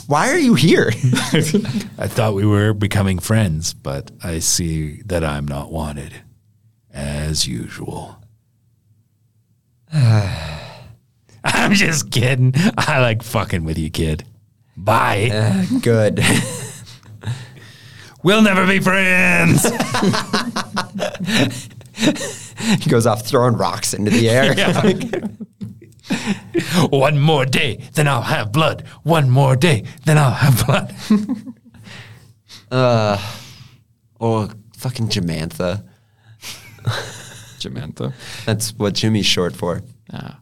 Why 0.07 0.31
are 0.31 0.39
you 0.39 0.55
here? 0.55 0.93
I 1.99 2.07
thought 2.07 2.35
we 2.35 2.47
were 2.47 2.73
becoming 2.75 3.19
friends, 3.19 3.73
but 3.75 4.11
I 4.23 4.39
see 4.39 5.03
that 5.07 5.25
I'm 5.25 5.49
not 5.49 5.73
wanted, 5.73 6.13
as 6.93 7.49
usual. 7.49 8.22
I'm 11.45 11.73
just 11.75 12.11
kidding. 12.11 12.53
I 12.77 13.01
like 13.01 13.23
fucking 13.23 13.65
with 13.65 13.79
you, 13.79 13.91
kid. 13.91 14.25
Bye. 14.77 15.31
Uh, 15.33 15.79
good. 15.81 16.21
We'll 18.25 18.43
never 18.43 18.67
be 18.69 18.79
friends. 18.79 19.65
he 21.97 22.89
goes 22.89 23.05
off 23.05 23.27
throwing 23.27 23.55
rocks 23.57 23.95
into 23.95 24.13
the 24.13 24.31
air. 24.31 24.55
One 26.91 27.19
more 27.19 27.45
day, 27.45 27.81
then 27.95 28.07
I'll 28.07 28.23
have 28.23 28.53
blood. 28.53 28.85
One 29.03 29.29
more 29.29 29.57
day, 29.57 29.87
then 30.05 30.19
I'll 30.19 30.31
have 30.31 30.65
blood. 30.65 30.95
uh, 32.71 33.19
or 34.21 34.51
fucking 34.77 35.09
Jamantha. 35.09 35.83
Jamantha. 37.63 38.13
That's 38.45 38.71
what 38.79 38.95
Jimmy's 38.95 39.27
short 39.27 39.55
for. 39.57 39.83
Ah, 40.13 40.39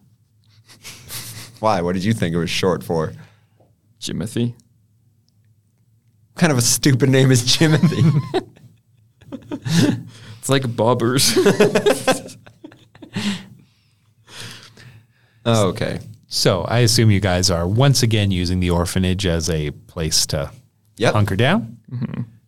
Why? 1.61 1.81
What 1.83 1.93
did 1.95 2.05
you 2.05 2.13
think 2.13 2.35
it 2.35 2.39
was 2.39 2.51
short 2.51 2.83
for? 2.85 3.13
Jimothy. 4.01 4.55
What 6.33 6.41
kind 6.41 6.53
of 6.53 6.59
a 6.59 6.63
stupid 6.63 7.09
name 7.11 7.31
is 7.31 7.43
Jimothy? 7.45 8.47
It's 10.41 10.49
like 10.49 10.63
bobbers. 10.63 11.37
oh, 15.45 15.69
okay. 15.69 16.01
So 16.29 16.63
I 16.63 16.79
assume 16.81 17.11
you 17.11 17.21
guys 17.21 17.51
are 17.51 17.67
once 17.67 18.03
again 18.03 18.31
using 18.31 18.61
the 18.61 18.71
orphanage 18.71 19.27
as 19.27 19.51
a 19.51 19.71
place 19.73 20.27
to 20.27 20.51
Yep. 20.97 21.15
hunker 21.15 21.37
down. 21.37 21.79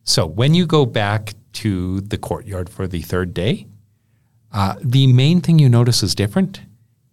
So 0.05 0.27
when 0.27 0.55
you 0.55 0.67
go 0.67 0.87
back 0.87 1.35
to 1.55 2.01
the 2.01 2.19
courtyard 2.19 2.69
for 2.71 2.87
the 2.87 3.03
third 3.03 3.35
day, 3.35 3.67
uh, 4.53 4.75
the 4.83 5.07
main 5.07 5.41
thing 5.41 5.59
you 5.59 5.69
notice 5.69 6.03
is 6.03 6.15
different 6.15 6.61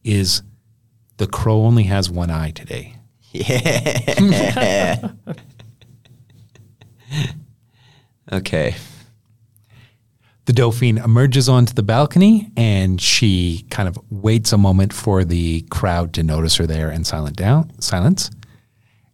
is 0.03 0.41
the 1.17 1.27
crow 1.27 1.61
only 1.63 1.83
has 1.83 2.09
one 2.09 2.29
eye 2.29 2.51
today. 2.51 2.95
Yeah. 3.31 5.11
okay. 8.31 8.75
The 10.45 10.53
Dauphine 10.53 10.97
emerges 10.97 11.47
onto 11.47 11.73
the 11.73 11.83
balcony 11.83 12.49
and 12.57 12.99
she 12.99 13.65
kind 13.69 13.87
of 13.87 13.99
waits 14.09 14.51
a 14.51 14.57
moment 14.57 14.93
for 14.93 15.23
the 15.23 15.61
crowd 15.69 16.11
to 16.13 16.23
notice 16.23 16.55
her 16.55 16.65
there 16.65 16.89
and 16.89 17.05
silent 17.05 17.35
down 17.35 17.71
silence. 17.79 18.31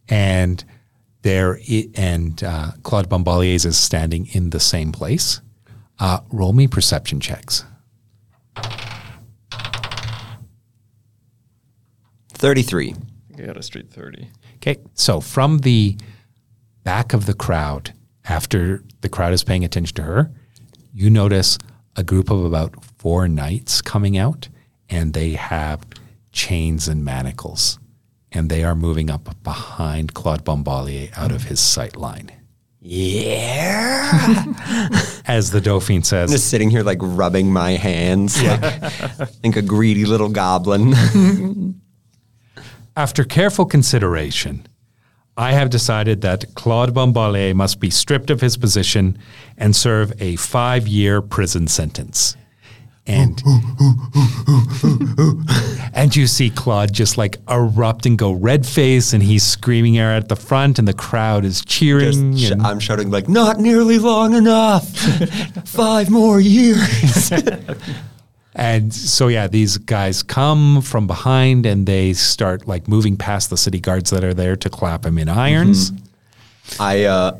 And 0.08 0.64
there 1.22 1.58
i- 1.68 1.90
and 1.94 2.42
uh, 2.42 2.70
Claude 2.82 3.10
Bombaliers 3.10 3.66
is 3.66 3.76
standing 3.76 4.26
in 4.28 4.50
the 4.50 4.60
same 4.60 4.92
place. 4.92 5.42
Uh, 5.98 6.20
roll 6.30 6.52
me 6.54 6.66
perception 6.68 7.20
checks. 7.20 7.64
33. 12.36 12.94
I 13.38 13.42
got 13.42 13.56
a 13.56 13.62
street 13.62 13.90
30. 13.90 14.28
Okay. 14.56 14.76
So 14.94 15.20
from 15.20 15.58
the 15.58 15.96
back 16.84 17.12
of 17.12 17.26
the 17.26 17.34
crowd, 17.34 17.92
after 18.24 18.82
the 19.00 19.08
crowd 19.08 19.32
is 19.32 19.44
paying 19.44 19.64
attention 19.64 19.94
to 19.96 20.02
her, 20.02 20.30
you 20.92 21.10
notice 21.10 21.58
a 21.96 22.02
group 22.02 22.30
of 22.30 22.44
about 22.44 22.84
four 22.98 23.28
knights 23.28 23.80
coming 23.80 24.18
out, 24.18 24.48
and 24.88 25.14
they 25.14 25.32
have 25.32 25.80
chains 26.32 26.88
and 26.88 27.04
manacles, 27.04 27.78
and 28.32 28.50
they 28.50 28.64
are 28.64 28.74
moving 28.74 29.10
up 29.10 29.42
behind 29.42 30.14
Claude 30.14 30.44
Bombalier 30.44 31.10
out 31.16 31.32
of 31.32 31.44
his 31.44 31.60
sight 31.60 31.96
line. 31.96 32.30
Yeah. 32.80 34.44
As 35.26 35.50
the 35.50 35.60
Dauphine 35.60 36.04
says, 36.04 36.30
Just 36.30 36.50
sitting 36.50 36.70
here 36.70 36.82
like 36.82 36.98
rubbing 37.00 37.52
my 37.52 37.72
hands 37.72 38.40
yeah. 38.40 38.80
like, 39.18 39.28
like 39.44 39.56
a 39.56 39.62
greedy 39.62 40.04
little 40.04 40.28
goblin. 40.28 40.94
After 42.96 43.24
careful 43.24 43.66
consideration, 43.66 44.66
I 45.36 45.52
have 45.52 45.68
decided 45.68 46.22
that 46.22 46.54
Claude 46.54 46.94
Bombalier 46.94 47.54
must 47.54 47.78
be 47.78 47.90
stripped 47.90 48.30
of 48.30 48.40
his 48.40 48.56
position 48.56 49.18
and 49.58 49.76
serve 49.76 50.14
a 50.18 50.36
five 50.36 50.88
year 50.88 51.20
prison 51.20 51.66
sentence. 51.68 52.36
And 53.08 53.40
and 55.94 56.16
you 56.16 56.26
see 56.26 56.48
Claude 56.50 56.92
just 56.92 57.16
like 57.18 57.36
erupt 57.48 58.04
and 58.06 58.18
go 58.18 58.32
red 58.32 58.66
face, 58.66 59.12
and 59.12 59.22
he's 59.22 59.44
screaming 59.44 59.98
out 59.98 60.16
at 60.16 60.28
the 60.28 60.34
front, 60.34 60.78
and 60.80 60.88
the 60.88 60.92
crowd 60.94 61.44
is 61.44 61.64
cheering. 61.64 62.36
Sh- 62.36 62.50
and- 62.50 62.62
I'm 62.62 62.80
shouting 62.80 63.10
like, 63.10 63.28
not 63.28 63.60
nearly 63.60 63.98
long 63.98 64.34
enough. 64.34 64.88
Five 65.68 66.10
more 66.10 66.40
years. 66.40 67.30
And 68.58 68.92
so 68.92 69.28
yeah, 69.28 69.46
these 69.48 69.76
guys 69.76 70.22
come 70.22 70.80
from 70.80 71.06
behind 71.06 71.66
and 71.66 71.86
they 71.86 72.14
start 72.14 72.66
like 72.66 72.88
moving 72.88 73.16
past 73.16 73.50
the 73.50 73.56
city 73.56 73.78
guards 73.80 74.10
that 74.10 74.24
are 74.24 74.32
there 74.34 74.56
to 74.56 74.70
clap 74.70 75.04
him 75.04 75.18
in 75.18 75.28
irons. 75.28 75.92
I 76.80 77.04
uh, 77.04 77.38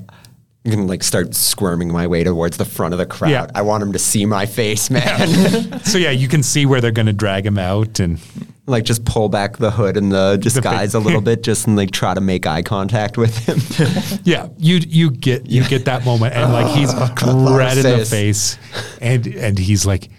I'm 0.66 0.70
gonna 0.70 0.84
like 0.84 1.02
start 1.02 1.34
squirming 1.34 1.90
my 1.90 2.06
way 2.06 2.22
towards 2.22 2.58
the 2.58 2.64
front 2.66 2.92
of 2.92 2.98
the 2.98 3.06
crowd. 3.06 3.30
Yeah. 3.30 3.46
I 3.54 3.62
want 3.62 3.82
him 3.82 3.92
to 3.92 3.98
see 3.98 4.26
my 4.26 4.46
face, 4.46 4.90
man. 4.90 5.80
So 5.86 5.98
yeah, 5.98 6.10
you 6.10 6.26
can 6.26 6.42
see 6.42 6.66
where 6.66 6.80
they're 6.80 6.90
going 6.90 7.06
to 7.06 7.12
drag 7.12 7.46
him 7.46 7.58
out, 7.58 8.00
and 8.00 8.18
like 8.66 8.84
just 8.84 9.04
pull 9.04 9.28
back 9.28 9.56
the 9.56 9.70
hood 9.70 9.96
and 9.96 10.10
the 10.10 10.36
disguise 10.36 10.94
a 10.94 10.98
little 10.98 11.20
bit, 11.30 11.44
just 11.44 11.66
and 11.68 11.76
like 11.76 11.92
try 11.92 12.12
to 12.12 12.20
make 12.20 12.46
eye 12.46 12.62
contact 12.62 13.16
with 13.16 13.36
him. 13.38 14.18
Yeah, 14.24 14.48
you 14.58 14.80
you 14.86 15.10
get 15.10 15.46
you 15.48 15.64
get 15.64 15.84
that 15.84 16.04
moment, 16.04 16.34
and 16.34 16.52
like 16.52 16.76
he's 16.76 16.92
red 16.92 17.78
in 17.78 17.98
the 17.98 18.06
face, 18.08 18.58
and 19.00 19.26
and 19.28 19.58
he's 19.58 19.86
like, 19.86 20.10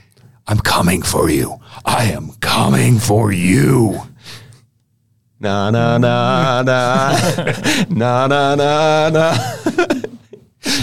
I'm 0.47 0.59
coming 0.59 1.01
for 1.01 1.29
you. 1.29 1.59
I 1.85 2.05
am 2.05 2.31
coming 2.39 2.99
for 2.99 3.31
you. 3.31 3.99
Na 5.39 5.69
na 5.69 5.97
na 5.97 6.63
na 6.63 7.11
na 7.89 8.27
na 8.27 8.55
na 8.55 9.09
na. 9.09 9.37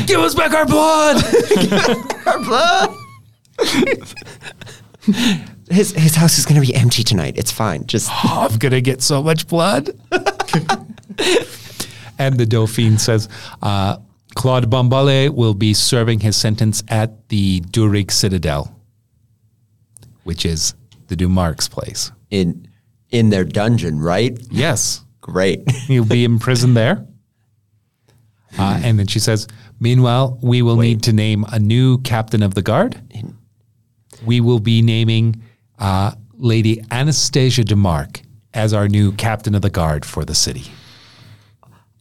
Give 0.07 0.21
us 0.21 0.35
back 0.35 0.53
our 0.55 0.67
blood. 0.67 1.23
Our 2.27 2.39
blood. 2.45 2.91
his 5.71 5.93
his 5.93 6.15
house 6.15 6.39
is 6.39 6.47
gonna 6.47 6.61
be 6.61 6.75
empty 6.75 7.03
tonight. 7.03 7.37
It's 7.37 7.51
fine. 7.53 7.87
Just 7.87 8.11
Oh, 8.13 8.49
I'm 8.51 8.59
gonna 8.59 8.81
get 8.81 9.03
so 9.03 9.23
much 9.23 9.47
blood. 9.49 9.91
and 12.19 12.39
the 12.39 12.47
Dauphine 12.47 12.99
says, 12.99 13.29
uh, 13.63 13.97
Claude 14.35 14.71
Bombalier 14.71 15.31
will 15.35 15.55
be 15.55 15.75
serving 15.75 16.21
his 16.21 16.37
sentence 16.37 16.83
at 16.89 17.29
the 17.29 17.61
Durig 17.61 18.11
Citadel 18.11 18.74
which 20.25 20.45
is 20.45 20.75
the 21.09 21.17
Dumarque's 21.17 21.69
place. 21.69 22.11
in 22.31 22.67
in 23.11 23.31
their 23.31 23.45
dungeon, 23.45 24.01
right? 24.01 24.37
Yes, 24.51 25.05
Great. 25.21 25.63
You'll 25.89 26.05
be 26.05 26.23
imprisoned 26.25 26.77
there. 26.77 27.07
Uh, 28.59 28.79
and 28.85 28.99
then 28.99 29.07
she 29.07 29.19
says, 29.19 29.47
Meanwhile, 29.81 30.39
we 30.43 30.61
will 30.61 30.77
need 30.77 31.03
to 31.05 31.13
name 31.15 31.47
a 31.51 31.59
new 31.59 31.99
captain 32.03 32.43
of 32.43 32.53
the 32.53 32.61
guard. 32.61 33.01
We 34.27 34.41
will 34.41 34.61
be 34.61 34.83
naming 34.83 35.43
uh, 35.79 36.13
Lady 36.35 36.83
Anastasia 36.91 37.63
DeMarc 37.63 38.23
as 38.53 38.75
our 38.75 38.87
new 38.87 39.13
captain 39.13 39.55
of 39.55 39.63
the 39.63 39.71
guard 39.71 40.05
for 40.05 40.25
the 40.27 40.35
city. 40.35 40.65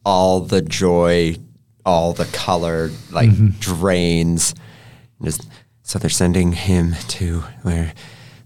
all 0.05 0.41
the 0.41 0.61
joy, 0.61 1.37
all 1.85 2.11
the 2.11 2.25
color, 2.25 2.91
like 3.11 3.29
drains. 3.59 4.53
Just, 5.23 5.47
so 5.83 5.99
they're 5.99 6.09
sending 6.09 6.53
him 6.53 6.95
to 7.09 7.41
where 7.61 7.93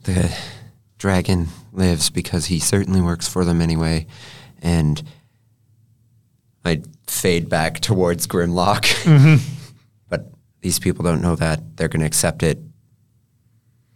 the 0.03 0.35
dragon 0.97 1.47
lives 1.71 2.09
because 2.09 2.47
he 2.47 2.59
certainly 2.59 2.99
works 3.01 3.27
for 3.27 3.45
them 3.45 3.61
anyway. 3.61 4.07
And 4.61 5.01
I 6.65 6.81
fade 7.05 7.47
back 7.49 7.79
towards 7.79 8.27
Grimloche. 8.27 9.03
Mm-hmm. 9.03 9.35
but 10.09 10.31
these 10.61 10.79
people 10.79 11.03
don't 11.03 11.21
know 11.21 11.35
that. 11.35 11.77
They're 11.77 11.87
going 11.87 12.01
to 12.01 12.05
accept 12.07 12.43
it. 12.43 12.59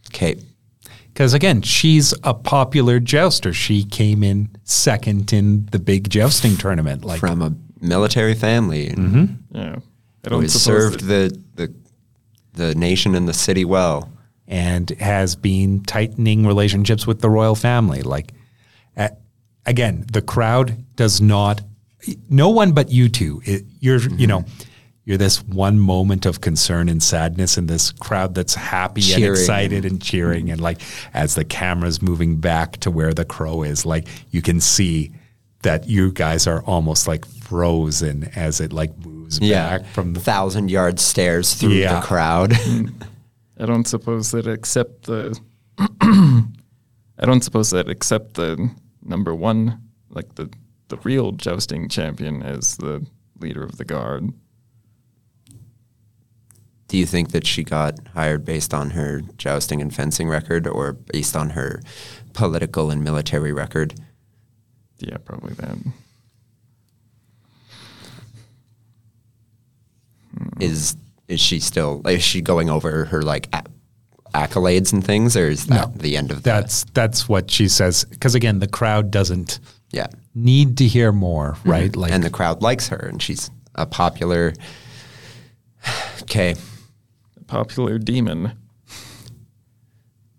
Okay. 0.10 0.36
Because 1.08 1.34
again, 1.34 1.62
she's 1.62 2.14
a 2.24 2.34
popular 2.34 3.00
jouster. 3.00 3.52
She 3.54 3.84
came 3.84 4.24
in 4.24 4.50
second 4.64 5.34
in 5.34 5.66
the 5.72 5.80
big 5.80 6.10
jousting 6.10 6.56
tournament. 6.56 7.04
Like, 7.04 7.20
From 7.20 7.42
a 7.42 7.54
military 7.84 8.34
family 8.36 8.88
and 8.88 9.44
Yeah. 9.52 9.78
I 10.24 10.30
don't 10.30 10.44
has 10.44 10.54
suppose 10.54 10.64
served 10.94 11.02
that- 11.08 11.34
the, 11.56 11.68
the, 11.68 11.74
the 12.54 12.76
nation 12.76 13.16
and 13.16 13.28
the 13.28 13.34
city 13.34 13.66
well. 13.66 14.10
and 14.52 14.90
has 15.00 15.36
been 15.36 15.82
tightening 15.84 16.46
relationships 16.46 17.08
with 17.08 17.22
the 17.22 17.30
royal 17.30 17.56
family. 17.56 18.02
Like, 18.02 18.34
again, 19.66 20.06
the 20.12 20.22
crowd 20.22 20.84
does 20.96 21.22
not. 21.22 21.62
No 22.30 22.50
one 22.50 22.74
but 22.74 22.92
you 22.92 23.08
two. 23.08 23.42
It, 23.46 23.64
you're, 23.80 24.00
you 24.00 24.10
mm-hmm. 24.10 24.26
know, 24.26 24.46
you're 25.06 25.18
this 25.18 25.42
one 25.44 25.80
moment 25.80 26.26
of 26.26 26.42
concern 26.42 26.90
and 26.90 27.02
sadness 27.02 27.58
in 27.58 27.68
this 27.68 27.92
crowd 27.92 28.36
that's 28.36 28.54
happy 28.54 29.14
and 29.14 29.24
excited 29.24 29.86
and 29.86 30.02
cheering. 30.02 30.52
And 30.52 30.60
like, 30.60 30.82
as 31.14 31.36
the 31.36 31.46
camera's 31.46 32.02
moving 32.02 32.38
back 32.38 32.78
to 32.82 32.92
where 32.92 33.14
the 33.14 33.26
crow 33.26 33.64
is, 33.64 33.86
like, 33.86 34.08
you 34.32 34.42
can 34.42 34.60
see 34.60 35.14
that 35.62 35.88
you 35.88 36.12
guys 36.12 36.46
are 36.46 36.62
almost 36.64 37.08
like 37.08 37.26
frozen 37.26 38.30
as 38.36 38.60
it 38.60 38.74
like 38.74 38.98
moves 39.06 39.21
back 39.39 39.86
from 39.88 40.13
the. 40.13 40.20
thousand 40.20 40.70
yard 40.72 41.00
stairs 41.00 41.54
through 41.54 41.72
Yeah. 41.72 42.00
the 42.00 42.06
crowd. 42.06 42.52
Mm. 42.62 42.94
I 43.60 43.65
don't 43.67 43.88
suppose 43.88 44.32
that 44.32 44.48
except 44.48 45.04
the 45.04 45.39
I 45.78 47.26
don't 47.26 47.44
suppose 47.44 47.70
that 47.70 47.88
except 47.89 48.34
the 48.34 48.70
number 49.04 49.36
one, 49.36 49.80
like 50.10 50.36
the 50.36 50.50
the 50.88 50.98
real 50.98 51.32
jousting 51.32 51.88
champion 51.88 52.41
as 52.44 52.76
the 52.78 53.06
leader 53.39 53.63
of 53.63 53.78
the 53.78 53.86
guard. 53.86 54.30
Do 56.88 56.98
you 56.98 57.06
think 57.06 57.32
that 57.32 57.46
she 57.48 57.63
got 57.63 58.00
hired 58.13 58.44
based 58.44 58.74
on 58.74 58.89
her 58.91 59.22
jousting 59.38 59.80
and 59.82 59.94
fencing 59.96 60.28
record 60.28 60.67
or 60.67 60.94
based 60.94 61.36
on 61.38 61.52
her 61.52 61.82
political 62.34 62.91
and 62.91 63.04
military 63.04 63.54
record? 63.54 63.94
Yeah, 64.98 65.17
probably 65.24 65.54
that. 65.54 65.78
Is 70.62 70.95
is 71.28 71.39
she 71.39 71.60
still 71.60 72.02
is 72.08 72.24
she 72.24 72.41
going 72.41 72.69
over 72.69 73.06
her 73.06 73.21
like 73.21 73.47
a- 73.54 73.63
accolades 74.34 74.93
and 74.93 75.04
things 75.04 75.36
or 75.36 75.47
is 75.50 75.65
that 75.67 75.89
No. 75.89 75.93
the 75.97 76.17
end 76.17 76.32
of 76.32 76.43
That's 76.43 76.86
that's 76.93 77.28
what 77.30 77.50
she 77.52 77.67
says. 77.67 78.06
Because 78.06 78.36
again, 78.36 78.60
the 78.60 78.67
crowd 78.67 79.12
doesn't? 79.12 79.60
Yeah. 79.91 80.08
need 80.34 80.78
to 80.78 80.86
hear 80.88 81.12
more, 81.12 81.54
mm-hmm. 81.54 81.69
right? 81.69 81.95
Like, 81.95 82.12
and 82.13 82.24
the 82.24 82.30
crowd 82.30 82.62
likes 82.62 82.88
her 82.89 82.97
and 82.97 83.21
she's 83.21 83.50
a 83.76 83.86
popular 83.86 84.54
Okay. 86.21 86.56
A 87.39 87.43
popular 87.45 87.97
demon. 87.97 88.54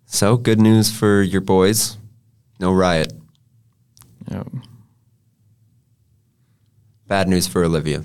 So 0.07 0.37
good 0.37 0.61
news 0.61 0.91
for 0.91 1.23
your 1.23 1.41
boys. 1.41 1.99
No 2.61 2.73
riot. 2.73 3.13
Yeah. 4.31 4.45
Bad 7.09 7.29
news 7.29 7.47
for 7.47 7.65
Olivia. 7.65 8.03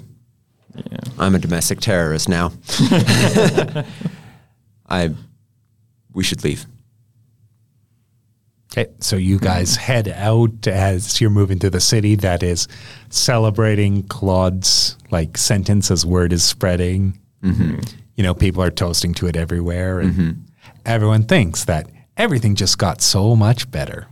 Yeah. 0.92 1.00
I'm 1.18 1.36
a 1.36 1.40
domestic 1.40 1.80
terrorist 1.80 2.30
now. 2.30 2.52
I 4.90 5.14
we 6.14 6.24
should 6.24 6.44
leave. 6.44 6.66
okay, 8.72 8.92
so 9.00 9.16
you 9.16 9.40
guys 9.40 9.76
head 9.76 10.08
out 10.08 10.68
as 10.68 11.22
you're 11.22 11.30
moving 11.30 11.60
to 11.60 11.70
the 11.70 11.80
city 11.80 12.16
that 12.16 12.44
is 12.44 12.68
celebrating 13.10 14.04
Claude's 14.04 14.98
like 15.12 15.38
sentence 15.38 15.92
as 15.92 16.06
word 16.06 16.34
is 16.34 16.44
spreading. 16.44 17.20
Mm-hmm. 17.44 17.82
You 18.16 18.24
know, 18.24 18.34
people 18.34 18.64
are 18.64 18.72
toasting 18.72 19.14
to 19.16 19.28
it 19.28 19.36
everywhere, 19.36 20.00
and 20.00 20.14
mm-hmm. 20.14 20.32
everyone 20.86 21.24
thinks 21.24 21.66
that 21.66 21.88
everything 22.18 22.56
just 22.56 22.78
got 22.78 23.02
so 23.02 23.36
much 23.36 23.70
better. 23.70 24.08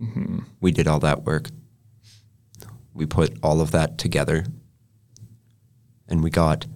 Mm-hmm. 0.00 0.38
We 0.60 0.70
did 0.72 0.86
all 0.86 1.00
that 1.00 1.24
work. 1.24 1.48
We 2.94 3.06
put 3.06 3.36
all 3.42 3.60
of 3.60 3.72
that 3.72 3.98
together. 3.98 4.44
And 6.12 6.22
we 6.22 6.28
got 6.28 6.66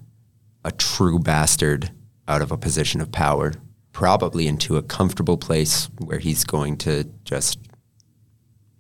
a 0.64 0.72
true 0.72 1.18
bastard 1.18 1.90
out 2.26 2.40
of 2.40 2.50
a 2.50 2.56
position 2.56 3.02
of 3.02 3.12
power, 3.12 3.52
probably 3.92 4.48
into 4.48 4.78
a 4.78 4.82
comfortable 4.82 5.36
place 5.36 5.90
where 5.98 6.18
he's 6.18 6.42
going 6.42 6.78
to 6.78 7.04
just 7.22 7.58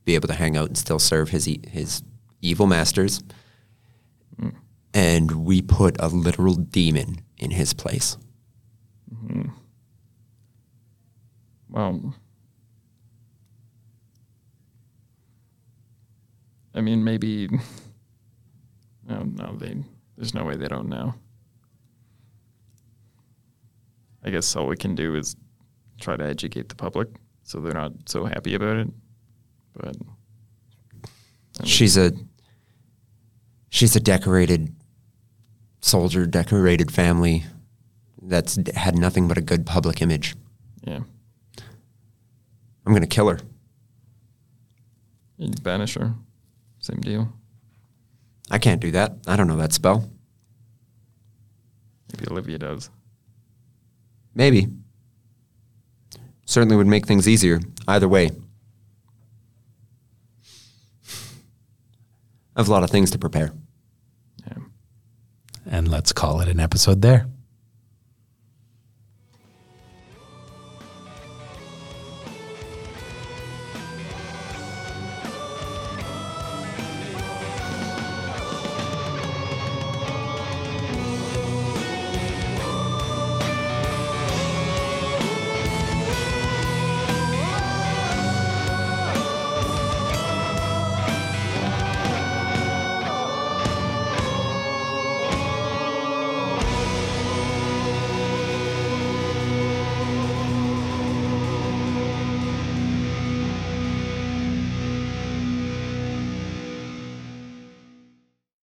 be 0.06 0.14
able 0.14 0.28
to 0.28 0.34
hang 0.34 0.56
out 0.56 0.68
and 0.68 0.78
still 0.78 0.98
serve 0.98 1.28
his 1.28 1.46
e- 1.46 1.60
his 1.68 2.02
evil 2.40 2.66
masters. 2.66 3.22
Hmm. 4.40 4.48
And 4.94 5.44
we 5.44 5.60
put 5.60 5.94
a 6.00 6.08
literal 6.08 6.54
demon 6.54 7.16
in 7.36 7.50
his 7.50 7.74
place. 7.74 8.16
Hmm. 9.14 9.50
Well, 11.68 12.14
I 16.74 16.80
mean, 16.80 17.04
maybe. 17.04 17.50
No, 19.08 19.22
no, 19.22 19.56
they. 19.56 19.76
There's 20.16 20.34
no 20.34 20.44
way 20.44 20.56
they 20.56 20.68
don't 20.68 20.88
know. 20.88 21.14
I 24.24 24.30
guess 24.30 24.56
all 24.56 24.66
we 24.66 24.76
can 24.76 24.94
do 24.94 25.14
is 25.14 25.36
try 26.00 26.16
to 26.16 26.24
educate 26.24 26.68
the 26.68 26.74
public 26.74 27.08
so 27.44 27.60
they're 27.60 27.72
not 27.72 27.92
so 28.06 28.24
happy 28.24 28.54
about 28.54 28.76
it. 28.78 28.88
But 29.74 29.96
She's 31.64 31.96
a 31.96 32.12
she's 33.70 33.96
a 33.96 34.00
decorated 34.00 34.74
soldier, 35.80 36.26
decorated 36.26 36.90
family 36.90 37.44
that's 38.20 38.58
had 38.74 38.98
nothing 38.98 39.28
but 39.28 39.38
a 39.38 39.40
good 39.40 39.64
public 39.64 40.02
image. 40.02 40.34
yeah, 40.82 41.00
I'm 42.84 42.92
gonna 42.92 43.06
kill 43.06 43.28
her. 43.28 43.38
banish 45.62 45.94
her. 45.94 46.14
Same 46.80 47.00
deal. 47.00 47.32
I 48.50 48.58
can't 48.58 48.80
do 48.80 48.90
that. 48.92 49.12
I 49.26 49.36
don't 49.36 49.48
know 49.48 49.56
that 49.56 49.72
spell. 49.72 50.08
Maybe 52.12 52.30
Olivia 52.30 52.58
does. 52.58 52.90
Maybe. 54.34 54.68
Certainly 56.44 56.76
would 56.76 56.86
make 56.86 57.06
things 57.06 57.28
easier. 57.28 57.60
Either 57.88 58.08
way. 58.08 58.30
I 62.54 62.60
have 62.60 62.68
a 62.68 62.70
lot 62.70 62.84
of 62.84 62.90
things 62.90 63.10
to 63.10 63.18
prepare. 63.18 63.52
Yeah. 64.46 64.58
And 65.66 65.88
let's 65.88 66.12
call 66.12 66.40
it 66.40 66.48
an 66.48 66.60
episode 66.60 67.02
there. 67.02 67.26